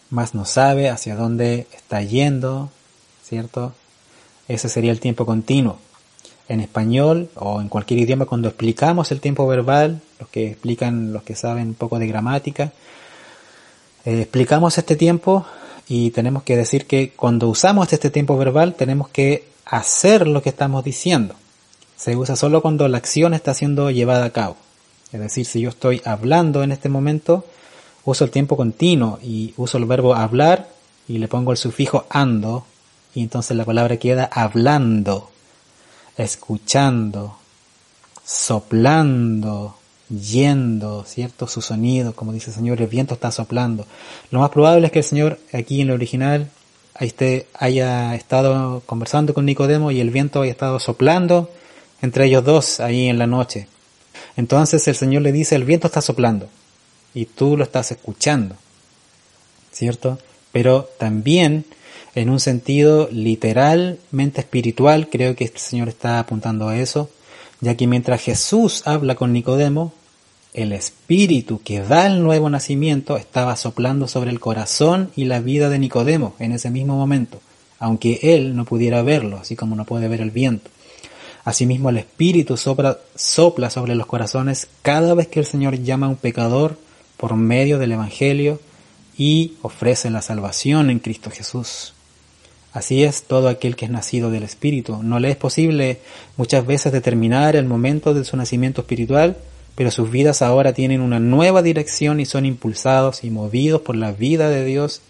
Mas 0.09 0.35
no 0.35 0.45
sabe 0.45 0.89
hacia 0.89 1.15
dónde 1.15 1.67
está 1.75 2.01
yendo, 2.01 2.69
¿cierto? 3.23 3.73
Ese 4.47 4.69
sería 4.69 4.91
el 4.91 4.99
tiempo 4.99 5.25
continuo. 5.25 5.77
En 6.47 6.61
español 6.61 7.29
o 7.35 7.59
en 7.59 7.67
cualquier 7.67 7.99
idioma 7.99 8.25
cuando 8.25 8.47
explicamos 8.47 9.11
el 9.11 9.19
tiempo 9.19 9.45
verbal, 9.47 10.01
los 10.19 10.29
que 10.29 10.47
explican, 10.51 11.11
los 11.11 11.23
que 11.23 11.35
saben 11.35 11.69
un 11.69 11.73
poco 11.73 11.99
de 11.99 12.07
gramática, 12.07 12.71
eh, 14.05 14.21
explicamos 14.21 14.77
este 14.77 14.95
tiempo 14.95 15.45
y 15.89 16.11
tenemos 16.11 16.43
que 16.43 16.55
decir 16.55 16.85
que 16.85 17.11
cuando 17.11 17.49
usamos 17.49 17.91
este 17.91 18.09
tiempo 18.09 18.37
verbal 18.37 18.75
tenemos 18.75 19.09
que 19.09 19.45
hacer 19.65 20.27
lo 20.27 20.41
que 20.41 20.49
estamos 20.49 20.83
diciendo. 20.85 21.35
Se 21.97 22.15
usa 22.15 22.37
solo 22.37 22.61
cuando 22.61 22.87
la 22.87 22.97
acción 22.97 23.33
está 23.33 23.53
siendo 23.53 23.91
llevada 23.91 24.25
a 24.25 24.29
cabo. 24.29 24.55
Es 25.11 25.19
decir, 25.19 25.45
si 25.45 25.61
yo 25.61 25.69
estoy 25.69 26.01
hablando 26.05 26.63
en 26.63 26.71
este 26.71 26.87
momento, 26.87 27.43
uso 28.05 28.23
el 28.23 28.31
tiempo 28.31 28.55
continuo 28.55 29.19
y 29.21 29.53
uso 29.57 29.77
el 29.77 29.85
verbo 29.85 30.15
hablar 30.15 30.69
y 31.07 31.17
le 31.17 31.27
pongo 31.27 31.51
el 31.51 31.57
sufijo 31.57 32.05
ando 32.09 32.65
y 33.17 33.23
entonces 33.23 33.57
la 33.57 33.65
palabra 33.65 33.97
queda 33.97 34.29
hablando, 34.31 35.31
escuchando, 36.17 37.35
soplando, 38.23 39.75
yendo, 40.07 41.03
¿cierto? 41.03 41.47
Su 41.47 41.63
sonido, 41.63 42.13
como 42.13 42.31
dice 42.31 42.51
el 42.51 42.55
Señor, 42.57 42.79
el 42.79 42.85
viento 42.85 43.15
está 43.15 43.31
soplando. 43.31 43.87
Lo 44.29 44.41
más 44.41 44.51
probable 44.51 44.85
es 44.85 44.91
que 44.91 44.99
el 44.99 45.05
Señor 45.05 45.39
aquí 45.51 45.81
en 45.81 45.87
el 45.87 45.95
original 45.95 46.51
haya 46.93 48.13
estado 48.13 48.83
conversando 48.85 49.33
con 49.33 49.45
Nicodemo 49.45 49.89
y 49.89 49.99
el 49.99 50.11
viento 50.11 50.43
haya 50.43 50.51
estado 50.51 50.79
soplando 50.79 51.49
entre 52.03 52.27
ellos 52.27 52.45
dos 52.45 52.79
ahí 52.79 53.07
en 53.07 53.17
la 53.17 53.25
noche. 53.25 53.67
Entonces 54.35 54.87
el 54.87 54.95
Señor 54.95 55.23
le 55.23 55.31
dice, 55.31 55.55
el 55.55 55.63
viento 55.63 55.87
está 55.87 56.01
soplando 56.01 56.49
y 57.15 57.25
tú 57.25 57.57
lo 57.57 57.63
estás 57.63 57.89
escuchando, 57.89 58.55
¿cierto? 59.71 60.19
Pero 60.51 60.87
también 60.99 61.65
en 62.17 62.31
un 62.31 62.39
sentido 62.39 63.09
literalmente 63.11 64.41
espiritual, 64.41 65.07
creo 65.07 65.35
que 65.35 65.43
este 65.43 65.59
Señor 65.59 65.87
está 65.87 66.17
apuntando 66.17 66.67
a 66.67 66.75
eso, 66.75 67.11
ya 67.61 67.77
que 67.77 67.85
mientras 67.85 68.23
Jesús 68.23 68.81
habla 68.85 69.13
con 69.13 69.33
Nicodemo, 69.33 69.93
el 70.55 70.73
espíritu 70.73 71.61
que 71.63 71.81
da 71.81 72.07
el 72.07 72.23
nuevo 72.23 72.49
nacimiento 72.49 73.17
estaba 73.17 73.55
soplando 73.55 74.07
sobre 74.07 74.31
el 74.31 74.39
corazón 74.39 75.11
y 75.15 75.25
la 75.25 75.41
vida 75.41 75.69
de 75.69 75.77
Nicodemo 75.77 76.33
en 76.39 76.53
ese 76.53 76.71
mismo 76.71 76.97
momento, 76.97 77.39
aunque 77.77 78.19
él 78.23 78.55
no 78.55 78.65
pudiera 78.65 79.03
verlo, 79.03 79.37
así 79.37 79.55
como 79.55 79.75
no 79.75 79.85
puede 79.85 80.07
ver 80.07 80.21
el 80.21 80.31
viento. 80.31 80.71
Asimismo, 81.45 81.91
el 81.91 81.97
Espíritu 81.97 82.57
sopla 82.57 83.69
sobre 83.69 83.93
los 83.93 84.07
corazones 84.07 84.67
cada 84.81 85.13
vez 85.13 85.27
que 85.27 85.39
el 85.39 85.45
Señor 85.45 85.83
llama 85.83 86.07
a 86.07 86.09
un 86.09 86.15
pecador 86.15 86.79
por 87.15 87.35
medio 87.35 87.77
del 87.77 87.91
Evangelio 87.91 88.59
y 89.15 89.53
ofrece 89.61 90.09
la 90.09 90.23
salvación 90.23 90.89
en 90.89 90.97
Cristo 90.97 91.29
Jesús. 91.29 91.93
Así 92.73 93.03
es 93.03 93.23
todo 93.23 93.49
aquel 93.49 93.75
que 93.75 93.85
es 93.85 93.91
nacido 93.91 94.29
del 94.29 94.43
Espíritu. 94.43 95.01
No 95.01 95.19
le 95.19 95.31
es 95.31 95.35
posible 95.35 95.99
muchas 96.35 96.65
veces 96.65 96.91
determinar 96.91 97.55
el 97.55 97.65
momento 97.65 98.13
de 98.13 98.23
su 98.23 98.37
nacimiento 98.37 98.81
espiritual, 98.81 99.37
pero 99.75 99.91
sus 99.91 100.11
vidas 100.11 100.41
ahora 100.41 100.73
tienen 100.73 101.01
una 101.01 101.19
nueva 101.19 101.61
dirección 101.61 102.19
y 102.19 102.25
son 102.25 102.45
impulsados 102.45 103.23
y 103.23 103.29
movidos 103.29 103.81
por 103.81 103.95
la 103.95 104.11
vida 104.11 104.49
de 104.49 104.65
Dios 104.65 105.01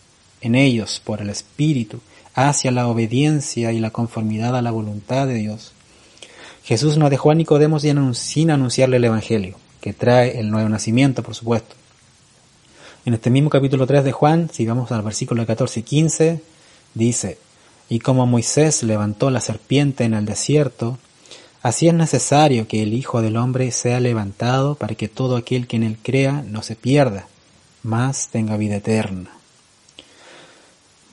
en 0.41 0.55
ellos, 0.55 1.01
por 1.03 1.21
el 1.21 1.29
Espíritu, 1.29 1.99
hacia 2.35 2.71
la 2.71 2.87
obediencia 2.87 3.71
y 3.71 3.79
la 3.79 3.91
conformidad 3.91 4.55
a 4.55 4.61
la 4.61 4.71
voluntad 4.71 5.27
de 5.27 5.35
Dios. 5.35 5.73
Jesús 6.63 6.97
no 6.97 7.09
dejó 7.09 7.31
a 7.31 7.35
Nicodemo 7.35 7.79
sin 7.79 8.51
anunciarle 8.51 8.97
el 8.97 9.05
Evangelio, 9.05 9.55
que 9.81 9.93
trae 9.93 10.39
el 10.39 10.51
nuevo 10.51 10.69
nacimiento, 10.69 11.23
por 11.23 11.33
supuesto. 11.33 11.75
En 13.05 13.13
este 13.13 13.29
mismo 13.29 13.49
capítulo 13.49 13.87
3 13.87 14.03
de 14.03 14.11
Juan, 14.11 14.49
si 14.51 14.65
vamos 14.65 14.91
al 14.91 15.01
versículo 15.01 15.45
14 15.45 15.79
y 15.79 15.83
15, 15.83 16.41
dice, 16.93 17.37
y 17.89 17.99
como 17.99 18.25
Moisés 18.25 18.83
levantó 18.83 19.29
la 19.29 19.41
serpiente 19.41 20.03
en 20.03 20.13
el 20.13 20.25
desierto, 20.25 20.97
así 21.61 21.87
es 21.87 21.93
necesario 21.93 22.67
que 22.67 22.83
el 22.83 22.93
Hijo 22.93 23.21
del 23.21 23.37
Hombre 23.37 23.71
sea 23.71 23.99
levantado 23.99 24.75
para 24.75 24.95
que 24.95 25.07
todo 25.07 25.37
aquel 25.37 25.67
que 25.67 25.77
en 25.77 25.83
él 25.83 25.97
crea 26.01 26.43
no 26.45 26.61
se 26.63 26.75
pierda, 26.75 27.27
mas 27.83 28.29
tenga 28.29 28.57
vida 28.57 28.75
eterna. 28.77 29.31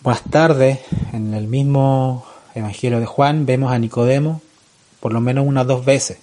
Más 0.05 0.23
tarde, 0.25 0.81
en 1.13 1.33
el 1.33 1.47
mismo 1.47 2.27
Evangelio 2.55 3.01
de 3.01 3.07
Juan, 3.07 3.47
vemos 3.47 3.73
a 3.73 3.79
Nicodemo 3.79 4.43
por 5.05 5.13
lo 5.13 5.21
menos 5.21 5.47
unas 5.47 5.67
dos 5.67 5.85
veces, 5.85 6.17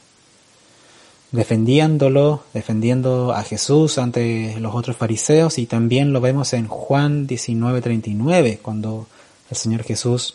defendiéndolo, 1.32 2.44
defendiendo 2.52 3.32
a 3.32 3.44
Jesús 3.44 4.00
ante 4.00 4.60
los 4.60 4.74
otros 4.74 4.98
fariseos 4.98 5.60
y 5.60 5.68
también 5.68 6.14
lo 6.14 6.20
vemos 6.20 6.54
en 6.54 6.68
Juan 6.68 7.28
19:39, 7.28 8.58
cuando 8.60 9.06
el 9.52 9.56
Señor 9.56 9.84
Jesús, 9.84 10.34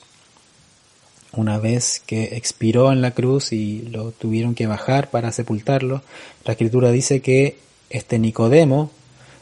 una 1.36 1.58
vez 1.58 2.02
que 2.04 2.36
expiró 2.36 2.92
en 2.92 3.02
la 3.02 3.12
cruz 3.12 3.52
y 3.52 3.82
lo 3.82 4.10
tuvieron 4.12 4.54
que 4.54 4.66
bajar 4.66 5.10
para 5.10 5.32
sepultarlo, 5.32 6.02
la 6.44 6.52
escritura 6.52 6.90
dice 6.90 7.20
que 7.20 7.58
este 7.90 8.18
Nicodemo, 8.18 8.90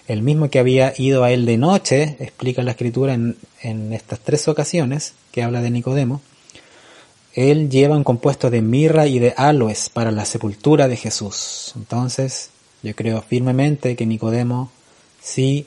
el 0.07 0.22
mismo 0.22 0.50
que 0.50 0.59
había 0.59 0.92
ido 0.98 1.24
a 1.24 1.30
él 1.30 1.46
de 1.46 1.57
noche, 1.57 2.16
explica 2.20 2.62
la 2.62 2.72
escritura 2.72 3.14
en, 3.14 3.37
en 3.62 3.92
estas 3.92 4.20
tres 4.20 4.48
ocasiones 4.48 5.14
que 5.33 5.42
habla 5.42 5.62
de 5.62 5.70
Nicodemo, 5.70 6.20
él 7.35 7.68
lleva 7.68 7.96
un 7.96 8.04
compuesto 8.04 8.50
de 8.50 8.62
mirra 8.62 9.07
y 9.07 9.18
de 9.18 9.35
aloes 9.37 9.88
para 9.88 10.12
la 10.12 10.24
sepultura 10.24 10.87
de 10.87 10.96
Jesús. 10.96 11.72
Entonces, 11.74 12.50
yo 12.83 12.94
creo 12.94 13.22
firmemente 13.22 13.96
que 13.96 14.07
Nicodemo 14.07 14.70
sí, 15.20 15.66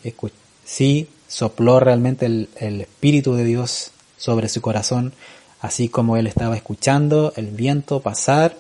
sí 0.64 1.08
sopló 1.28 1.80
realmente 1.80 2.26
el, 2.26 2.50
el 2.58 2.82
Espíritu 2.82 3.34
de 3.34 3.44
Dios 3.44 3.92
sobre 4.18 4.50
su 4.50 4.62
corazón, 4.62 5.14
así 5.62 5.90
como 5.90 6.18
él 6.18 6.28
estaba 6.28 6.56
escuchando 6.56 7.34
el 7.36 7.48
viento 7.48 8.02
pasar 8.02 8.56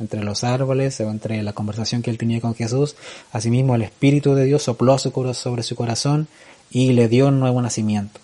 entre 0.00 0.22
los 0.22 0.44
árboles 0.44 1.00
o 1.00 1.10
entre 1.10 1.42
la 1.42 1.52
conversación 1.52 2.02
que 2.02 2.10
él 2.10 2.18
tenía 2.18 2.40
con 2.40 2.54
Jesús. 2.54 2.96
Asimismo, 3.32 3.74
el 3.74 3.82
Espíritu 3.82 4.34
de 4.34 4.44
Dios 4.44 4.62
sopló 4.62 4.98
sobre 4.98 5.62
su 5.62 5.76
corazón 5.76 6.28
y 6.70 6.92
le 6.92 7.08
dio 7.08 7.28
un 7.28 7.40
nuevo 7.40 7.60
nacimiento. 7.60 8.20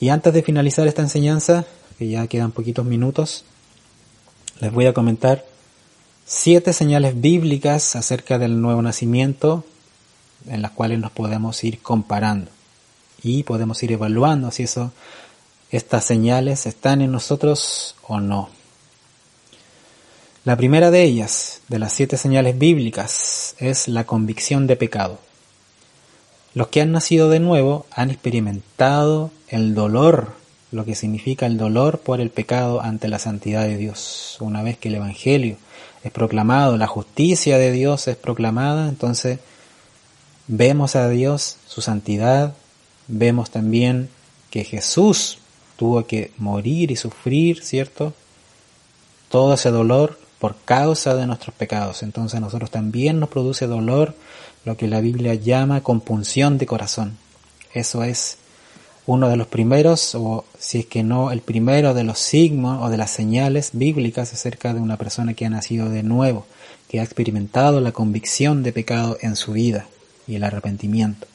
Y 0.00 0.10
antes 0.10 0.34
de 0.34 0.42
finalizar 0.42 0.86
esta 0.86 1.02
enseñanza, 1.02 1.64
que 1.98 2.08
ya 2.08 2.26
quedan 2.26 2.52
poquitos 2.52 2.84
minutos, 2.84 3.44
les 4.60 4.72
voy 4.72 4.86
a 4.86 4.92
comentar 4.92 5.44
siete 6.26 6.72
señales 6.72 7.20
bíblicas 7.20 7.96
acerca 7.96 8.38
del 8.38 8.60
nuevo 8.60 8.82
nacimiento 8.82 9.64
en 10.48 10.62
las 10.62 10.72
cuales 10.72 10.98
nos 10.98 11.10
podemos 11.12 11.62
ir 11.64 11.80
comparando 11.80 12.50
y 13.22 13.42
podemos 13.44 13.82
ir 13.82 13.92
evaluando 13.92 14.50
si 14.50 14.64
eso, 14.64 14.92
estas 15.76 16.04
señales 16.04 16.66
están 16.66 17.00
en 17.00 17.10
nosotros 17.10 17.96
o 18.06 18.20
no. 18.20 18.48
La 20.44 20.56
primera 20.56 20.90
de 20.90 21.02
ellas, 21.02 21.62
de 21.68 21.78
las 21.78 21.92
siete 21.92 22.16
señales 22.16 22.56
bíblicas, 22.58 23.56
es 23.58 23.88
la 23.88 24.04
convicción 24.04 24.66
de 24.66 24.76
pecado. 24.76 25.18
Los 26.54 26.68
que 26.68 26.80
han 26.80 26.92
nacido 26.92 27.28
de 27.28 27.40
nuevo 27.40 27.86
han 27.90 28.10
experimentado 28.10 29.32
el 29.48 29.74
dolor 29.74 30.32
lo 30.70 30.84
que 30.84 30.94
significa 30.94 31.46
el 31.46 31.56
dolor 31.56 32.00
por 32.00 32.20
el 32.20 32.30
pecado 32.30 32.80
ante 32.80 33.08
la 33.08 33.18
santidad 33.18 33.62
de 33.62 33.76
Dios. 33.76 34.36
Una 34.40 34.62
vez 34.62 34.76
que 34.76 34.88
el 34.88 34.96
Evangelio 34.96 35.56
es 36.02 36.10
proclamado, 36.10 36.76
la 36.76 36.88
justicia 36.88 37.58
de 37.58 37.70
Dios 37.72 38.08
es 38.08 38.16
proclamada, 38.16 38.88
entonces 38.88 39.38
vemos 40.48 40.96
a 40.96 41.08
Dios, 41.08 41.56
su 41.66 41.80
santidad, 41.80 42.54
vemos 43.06 43.50
también 43.50 44.08
que 44.50 44.64
Jesús 44.64 45.38
tuvo 45.76 46.06
que 46.06 46.30
morir 46.38 46.90
y 46.90 46.96
sufrir, 46.96 47.62
¿cierto? 47.62 48.12
Todo 49.28 49.54
ese 49.54 49.70
dolor 49.70 50.18
por 50.38 50.56
causa 50.64 51.14
de 51.14 51.26
nuestros 51.26 51.54
pecados. 51.54 52.02
Entonces 52.02 52.36
a 52.36 52.40
nosotros 52.40 52.70
también 52.70 53.20
nos 53.20 53.28
produce 53.28 53.66
dolor, 53.66 54.14
lo 54.64 54.76
que 54.76 54.88
la 54.88 55.00
Biblia 55.00 55.34
llama 55.34 55.82
compunción 55.82 56.58
de 56.58 56.66
corazón. 56.66 57.18
Eso 57.72 58.02
es 58.02 58.38
uno 59.06 59.28
de 59.28 59.36
los 59.36 59.46
primeros, 59.46 60.14
o 60.14 60.44
si 60.58 60.80
es 60.80 60.86
que 60.86 61.02
no 61.02 61.30
el 61.30 61.40
primero 61.40 61.92
de 61.92 62.04
los 62.04 62.18
signos 62.18 62.82
o 62.82 62.88
de 62.88 62.96
las 62.96 63.10
señales 63.10 63.70
bíblicas 63.74 64.32
acerca 64.32 64.72
de 64.72 64.80
una 64.80 64.96
persona 64.96 65.34
que 65.34 65.44
ha 65.44 65.50
nacido 65.50 65.90
de 65.90 66.02
nuevo, 66.02 66.46
que 66.88 67.00
ha 67.00 67.02
experimentado 67.02 67.80
la 67.80 67.92
convicción 67.92 68.62
de 68.62 68.72
pecado 68.72 69.18
en 69.20 69.36
su 69.36 69.52
vida 69.52 69.86
y 70.26 70.36
el 70.36 70.44
arrepentimiento. 70.44 71.26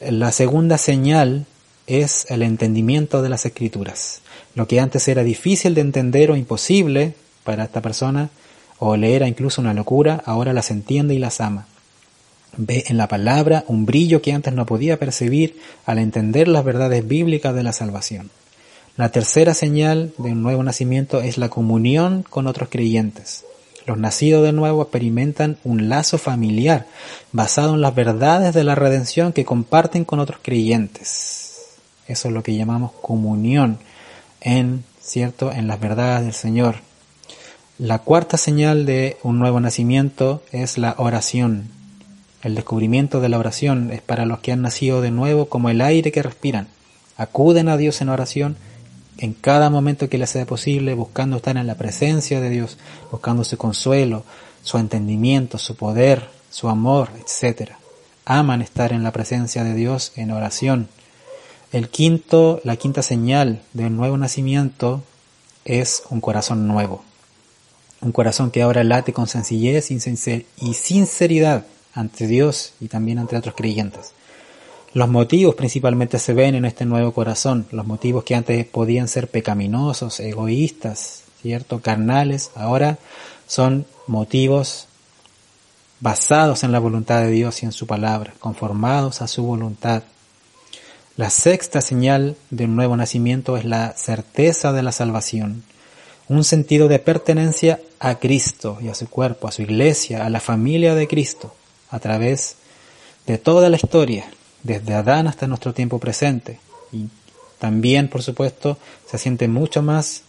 La 0.00 0.30
segunda 0.30 0.78
señal 0.78 1.46
es 1.90 2.26
el 2.30 2.42
entendimiento 2.42 3.22
de 3.22 3.28
las 3.28 3.44
escrituras. 3.46 4.20
Lo 4.54 4.66
que 4.66 4.80
antes 4.80 5.06
era 5.08 5.22
difícil 5.22 5.74
de 5.74 5.80
entender 5.80 6.30
o 6.30 6.36
imposible 6.36 7.14
para 7.44 7.64
esta 7.64 7.80
persona, 7.80 8.30
o 8.78 8.96
le 8.96 9.14
era 9.14 9.28
incluso 9.28 9.60
una 9.60 9.74
locura, 9.74 10.22
ahora 10.24 10.52
las 10.52 10.70
entiende 10.70 11.14
y 11.14 11.18
las 11.18 11.40
ama. 11.40 11.66
Ve 12.56 12.84
en 12.88 12.96
la 12.96 13.08
palabra 13.08 13.64
un 13.68 13.86
brillo 13.86 14.22
que 14.22 14.32
antes 14.32 14.52
no 14.52 14.66
podía 14.66 14.98
percibir 14.98 15.58
al 15.86 15.98
entender 15.98 16.48
las 16.48 16.64
verdades 16.64 17.06
bíblicas 17.06 17.54
de 17.54 17.62
la 17.62 17.72
salvación. 17.72 18.30
La 18.96 19.10
tercera 19.10 19.54
señal 19.54 20.12
de 20.18 20.32
un 20.32 20.42
nuevo 20.42 20.62
nacimiento 20.62 21.20
es 21.20 21.38
la 21.38 21.48
comunión 21.48 22.24
con 22.28 22.46
otros 22.46 22.68
creyentes. 22.70 23.44
Los 23.86 23.98
nacidos 23.98 24.42
de 24.42 24.52
nuevo 24.52 24.82
experimentan 24.82 25.56
un 25.64 25.88
lazo 25.88 26.18
familiar 26.18 26.86
basado 27.32 27.74
en 27.74 27.80
las 27.80 27.94
verdades 27.94 28.54
de 28.54 28.64
la 28.64 28.74
redención 28.74 29.32
que 29.32 29.44
comparten 29.44 30.04
con 30.04 30.20
otros 30.20 30.40
creyentes. 30.42 31.49
Eso 32.10 32.28
es 32.28 32.34
lo 32.34 32.42
que 32.42 32.56
llamamos 32.56 32.90
comunión 33.00 33.78
en, 34.40 34.84
cierto, 35.00 35.52
en 35.52 35.68
las 35.68 35.78
verdades 35.78 36.24
del 36.24 36.34
Señor. 36.34 36.76
La 37.78 38.00
cuarta 38.00 38.36
señal 38.36 38.84
de 38.84 39.16
un 39.22 39.38
nuevo 39.38 39.60
nacimiento 39.60 40.42
es 40.50 40.76
la 40.76 40.96
oración. 40.98 41.68
El 42.42 42.56
descubrimiento 42.56 43.20
de 43.20 43.28
la 43.28 43.38
oración 43.38 43.92
es 43.92 44.02
para 44.02 44.26
los 44.26 44.40
que 44.40 44.50
han 44.50 44.62
nacido 44.62 45.00
de 45.00 45.12
nuevo 45.12 45.46
como 45.48 45.70
el 45.70 45.80
aire 45.80 46.10
que 46.10 46.22
respiran. 46.22 46.66
Acuden 47.16 47.68
a 47.68 47.76
Dios 47.76 48.00
en 48.00 48.08
oración 48.08 48.56
en 49.18 49.32
cada 49.34 49.70
momento 49.70 50.08
que 50.08 50.18
les 50.18 50.30
sea 50.30 50.46
posible, 50.46 50.94
buscando 50.94 51.36
estar 51.36 51.56
en 51.56 51.66
la 51.66 51.76
presencia 51.76 52.40
de 52.40 52.50
Dios, 52.50 52.76
buscando 53.12 53.44
su 53.44 53.56
consuelo, 53.56 54.24
su 54.62 54.78
entendimiento, 54.78 55.58
su 55.58 55.76
poder, 55.76 56.28
su 56.50 56.68
amor, 56.68 57.10
etc. 57.20 57.72
Aman 58.24 58.62
estar 58.62 58.92
en 58.92 59.04
la 59.04 59.12
presencia 59.12 59.62
de 59.62 59.74
Dios 59.74 60.12
en 60.16 60.32
oración. 60.32 60.88
El 61.72 61.88
quinto, 61.88 62.60
la 62.64 62.76
quinta 62.76 63.02
señal 63.02 63.62
del 63.72 63.94
nuevo 63.94 64.16
nacimiento 64.16 65.02
es 65.64 66.02
un 66.10 66.20
corazón 66.20 66.66
nuevo. 66.66 67.04
Un 68.00 68.12
corazón 68.12 68.50
que 68.50 68.62
ahora 68.62 68.82
late 68.82 69.12
con 69.12 69.28
sencillez 69.28 69.90
y 69.90 70.74
sinceridad 70.74 71.66
ante 71.94 72.26
Dios 72.26 72.72
y 72.80 72.88
también 72.88 73.18
ante 73.18 73.36
otros 73.36 73.54
creyentes. 73.54 74.12
Los 74.92 75.08
motivos 75.08 75.54
principalmente 75.54 76.18
se 76.18 76.34
ven 76.34 76.56
en 76.56 76.64
este 76.64 76.84
nuevo 76.84 77.12
corazón, 77.12 77.66
los 77.70 77.86
motivos 77.86 78.24
que 78.24 78.34
antes 78.34 78.66
podían 78.66 79.06
ser 79.06 79.28
pecaminosos, 79.28 80.18
egoístas, 80.18 81.22
¿cierto? 81.40 81.80
carnales, 81.80 82.50
ahora 82.56 82.98
son 83.46 83.86
motivos 84.08 84.88
basados 86.00 86.64
en 86.64 86.72
la 86.72 86.80
voluntad 86.80 87.20
de 87.20 87.30
Dios 87.30 87.62
y 87.62 87.66
en 87.66 87.72
su 87.72 87.86
palabra, 87.86 88.34
conformados 88.40 89.22
a 89.22 89.28
su 89.28 89.44
voluntad. 89.44 90.02
La 91.20 91.28
sexta 91.28 91.82
señal 91.82 92.34
de 92.48 92.64
un 92.64 92.76
nuevo 92.76 92.96
nacimiento 92.96 93.58
es 93.58 93.66
la 93.66 93.92
certeza 93.94 94.72
de 94.72 94.82
la 94.82 94.90
salvación, 94.90 95.64
un 96.28 96.44
sentido 96.44 96.88
de 96.88 96.98
pertenencia 96.98 97.78
a 97.98 98.14
Cristo 98.14 98.78
y 98.80 98.88
a 98.88 98.94
su 98.94 99.06
cuerpo, 99.06 99.46
a 99.46 99.52
su 99.52 99.60
iglesia, 99.60 100.24
a 100.24 100.30
la 100.30 100.40
familia 100.40 100.94
de 100.94 101.06
Cristo 101.06 101.54
a 101.90 101.98
través 101.98 102.56
de 103.26 103.36
toda 103.36 103.68
la 103.68 103.76
historia, 103.76 104.30
desde 104.62 104.94
Adán 104.94 105.26
hasta 105.26 105.46
nuestro 105.46 105.74
tiempo 105.74 105.98
presente. 105.98 106.58
Y 106.90 107.08
también, 107.58 108.08
por 108.08 108.22
supuesto, 108.22 108.78
se 109.06 109.18
siente 109.18 109.46
mucho 109.46 109.82
más 109.82 110.22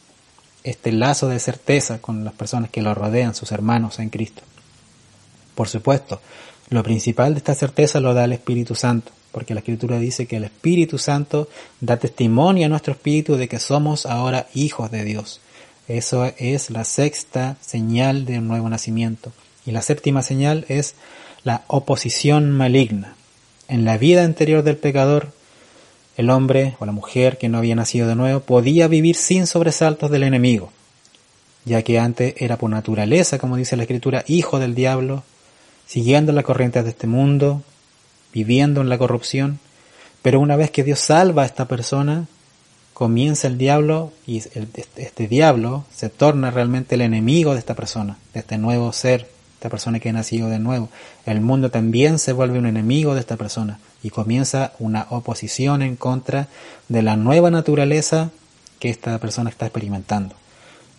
este 0.66 0.92
lazo 0.92 1.30
de 1.30 1.40
certeza 1.40 2.02
con 2.02 2.26
las 2.26 2.34
personas 2.34 2.70
que 2.70 2.82
lo 2.82 2.94
rodean, 2.94 3.34
sus 3.34 3.54
hermanos 3.54 3.98
en 4.00 4.10
Cristo. 4.10 4.42
Por 5.56 5.70
supuesto, 5.70 6.20
lo 6.72 6.84
principal 6.84 7.34
de 7.34 7.40
esta 7.40 7.54
certeza 7.54 8.00
lo 8.00 8.14
da 8.14 8.24
el 8.24 8.32
Espíritu 8.32 8.76
Santo, 8.76 9.12
porque 9.34 9.54
la 9.54 9.60
Escritura 9.60 10.00
dice 10.00 10.26
que 10.26 10.38
el 10.38 10.46
Espíritu 10.46 10.98
Santo 10.98 11.50
da 11.82 11.98
testimonio 11.98 12.66
a 12.66 12.70
nuestro 12.70 12.94
espíritu 12.94 13.36
de 13.36 13.50
que 13.50 13.60
somos 13.60 14.06
ahora 14.06 14.48
hijos 14.54 14.90
de 14.90 15.04
Dios. 15.04 15.42
Eso 15.90 16.32
es 16.38 16.70
la 16.70 16.86
sexta 16.86 17.58
señal 17.60 18.26
de 18.26 18.40
un 18.40 18.48
nuevo 18.48 18.70
nacimiento. 18.70 19.34
Y 19.66 19.72
la 19.72 19.82
séptima 19.82 20.24
señal 20.24 20.66
es 20.70 20.96
la 21.44 21.64
oposición 21.68 22.52
maligna. 22.52 23.16
En 23.68 23.84
la 23.84 23.98
vida 23.98 24.24
anterior 24.24 24.64
del 24.64 24.78
pecador, 24.78 25.34
el 26.16 26.30
hombre 26.30 26.78
o 26.80 26.86
la 26.86 26.94
mujer 26.94 27.38
que 27.38 27.50
no 27.50 27.58
había 27.58 27.76
nacido 27.76 28.08
de 28.08 28.16
nuevo 28.16 28.40
podía 28.40 28.88
vivir 28.88 29.18
sin 29.18 29.46
sobresaltos 29.46 30.10
del 30.10 30.24
enemigo, 30.24 30.72
ya 31.66 31.82
que 31.82 32.00
antes 32.00 32.34
era 32.38 32.58
por 32.58 32.70
naturaleza, 32.70 33.40
como 33.40 33.58
dice 33.58 33.76
la 33.76 33.84
escritura, 33.84 34.24
hijo 34.28 34.58
del 34.58 34.74
diablo, 34.74 35.24
siguiendo 35.92 36.32
las 36.32 36.46
corrientes 36.46 36.86
de 36.86 36.92
este 36.92 37.06
mundo, 37.06 37.64
viviendo 38.32 38.80
en 38.80 38.88
la 38.88 38.98
corrupción, 38.98 39.60
pero 40.22 40.40
una 40.40 40.56
vez 40.56 40.72
que 40.72 40.86
Dios 40.86 41.00
salva 41.00 41.44
a 41.44 41.46
esta 41.46 41.68
persona, 41.68 42.28
comienza 42.94 43.48
el 43.48 43.58
diablo 43.58 44.14
y 44.26 44.38
este, 44.38 44.86
este 44.96 45.28
diablo 45.28 45.84
se 45.94 46.08
torna 46.08 46.50
realmente 46.50 46.96
el 46.96 47.02
enemigo 47.02 47.52
de 47.52 47.60
esta 47.60 47.76
persona, 47.76 48.18
de 48.34 48.40
este 48.40 48.58
nuevo 48.58 48.94
ser 48.94 49.28
esta 49.56 49.68
persona 49.70 50.00
que 50.00 50.08
ha 50.08 50.14
nacido 50.14 50.48
de 50.48 50.60
nuevo. 50.60 50.88
El 51.26 51.42
mundo 51.42 51.72
también 51.72 52.20
se 52.20 52.32
vuelve 52.32 52.58
un 52.58 52.68
enemigo 52.68 53.14
de 53.14 53.20
esta 53.20 53.36
persona 53.36 53.78
y 54.02 54.12
comienza 54.12 54.72
una 54.80 55.08
oposición 55.10 55.82
en 55.82 55.98
contra 55.98 56.48
de 56.88 57.02
la 57.02 57.18
nueva 57.18 57.52
naturaleza 57.52 58.30
que 58.80 58.90
esta 58.90 59.20
persona 59.20 59.50
está 59.50 59.66
experimentando. 59.66 60.36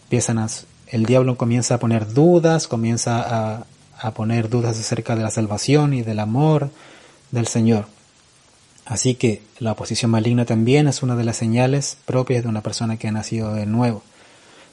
Empiezan 0.04 0.46
el 0.88 1.06
diablo 1.06 1.38
comienza 1.38 1.76
a 1.76 1.78
poner 1.78 2.12
dudas, 2.12 2.68
comienza 2.68 3.22
a, 3.22 3.64
a 4.02 4.12
poner 4.12 4.48
dudas 4.48 4.78
acerca 4.78 5.16
de 5.16 5.22
la 5.22 5.30
salvación 5.30 5.94
y 5.94 6.02
del 6.02 6.18
amor 6.18 6.70
del 7.30 7.46
Señor. 7.46 7.86
Así 8.84 9.14
que 9.14 9.42
la 9.58 9.72
oposición 9.72 10.10
maligna 10.10 10.44
también 10.44 10.88
es 10.88 11.02
una 11.02 11.16
de 11.16 11.24
las 11.24 11.36
señales 11.36 11.96
propias 12.04 12.42
de 12.42 12.48
una 12.48 12.62
persona 12.62 12.96
que 12.96 13.08
ha 13.08 13.12
nacido 13.12 13.54
de 13.54 13.66
nuevo. 13.66 14.02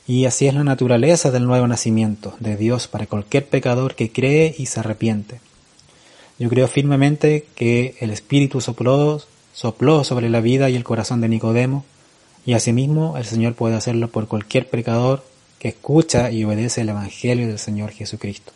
Y 0.07 0.25
así 0.25 0.47
es 0.47 0.55
la 0.55 0.63
naturaleza 0.63 1.29
del 1.29 1.45
nuevo 1.45 1.67
nacimiento 1.67 2.35
de 2.39 2.57
Dios 2.57 2.87
para 2.87 3.05
cualquier 3.05 3.45
pecador 3.45 3.93
que 3.93 4.11
cree 4.11 4.55
y 4.57 4.65
se 4.65 4.79
arrepiente. 4.79 5.39
Yo 6.39 6.49
creo 6.49 6.67
firmemente 6.67 7.45
que 7.53 7.95
el 7.99 8.09
Espíritu 8.09 8.61
sopló, 8.61 9.21
sopló 9.53 10.03
sobre 10.03 10.29
la 10.29 10.41
vida 10.41 10.69
y 10.69 10.75
el 10.75 10.83
corazón 10.83 11.21
de 11.21 11.29
Nicodemo, 11.29 11.85
y 12.45 12.53
asimismo 12.53 13.17
el 13.17 13.25
Señor 13.25 13.53
puede 13.53 13.75
hacerlo 13.75 14.07
por 14.07 14.27
cualquier 14.27 14.67
pecador 14.67 15.23
que 15.59 15.67
escucha 15.67 16.31
y 16.31 16.43
obedece 16.45 16.81
el 16.81 16.89
Evangelio 16.89 17.47
del 17.47 17.59
Señor 17.59 17.91
Jesucristo. 17.91 18.53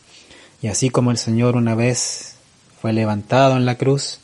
Y 0.64 0.70
así 0.70 0.90
como 0.90 1.12
el 1.12 1.18
Señor 1.18 1.58
una 1.58 1.76
vez 1.76 2.36
fue 2.82 2.94
levantado 2.94 3.58
en 3.58 3.66
la 3.66 3.78
cruz, 3.78 4.20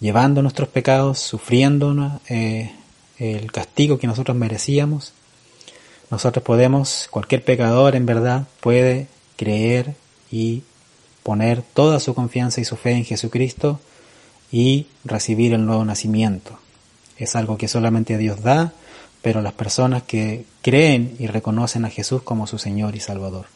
llevando 0.00 0.42
nuestros 0.42 0.68
pecados, 0.68 1.18
sufriendo 1.18 2.20
eh, 2.28 2.72
el 3.18 3.50
castigo 3.50 3.98
que 3.98 4.06
nosotros 4.06 4.36
merecíamos, 4.36 5.14
nosotros 6.10 6.44
podemos, 6.44 7.08
cualquier 7.10 7.42
pecador 7.42 7.96
en 7.96 8.04
verdad 8.04 8.46
puede 8.60 9.06
creer 9.36 9.94
y 10.30 10.62
poner 11.22 11.62
toda 11.62 12.00
su 12.00 12.14
confianza 12.14 12.60
y 12.60 12.66
su 12.66 12.76
fe 12.76 12.92
en 12.92 13.06
Jesucristo 13.06 13.80
y 14.52 14.88
recibir 15.04 15.54
el 15.54 15.64
nuevo 15.64 15.86
nacimiento. 15.86 16.58
Es 17.16 17.34
algo 17.34 17.56
que 17.56 17.66
solamente 17.66 18.18
Dios 18.18 18.42
da, 18.42 18.74
pero 19.22 19.40
las 19.40 19.54
personas 19.54 20.02
que 20.02 20.44
creen 20.60 21.16
y 21.18 21.28
reconocen 21.28 21.86
a 21.86 21.90
Jesús 21.90 22.20
como 22.20 22.46
su 22.46 22.58
Señor 22.58 22.94
y 22.94 23.00
Salvador. 23.00 23.55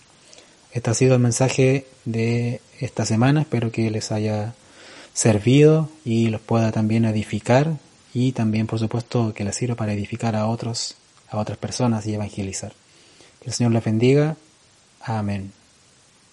Este 0.73 0.91
ha 0.91 0.95
sido 0.95 1.15
el 1.15 1.21
mensaje 1.21 1.87
de 2.05 2.61
esta 2.79 3.05
semana, 3.05 3.43
espero 3.43 3.73
que 3.73 3.91
les 3.91 4.13
haya 4.13 4.55
servido 5.13 5.89
y 6.05 6.29
los 6.29 6.41
pueda 6.41 6.71
también 6.71 7.05
edificar 7.05 7.77
y 8.15 8.33
también 8.33 8.67
por 8.67 8.79
supuesto 8.79 9.35
que 9.35 9.45
les 9.45 9.57
sirva 9.57 9.75
para 9.75 9.93
edificar 9.93 10.37
a 10.37 10.47
otros, 10.47 10.97
a 11.29 11.39
otras 11.39 11.59
personas 11.59 12.07
y 12.07 12.15
evangelizar. 12.15 12.73
Que 13.41 13.49
el 13.49 13.53
Señor 13.53 13.73
les 13.73 13.85
bendiga. 13.85 14.37
Amén. 15.01 15.53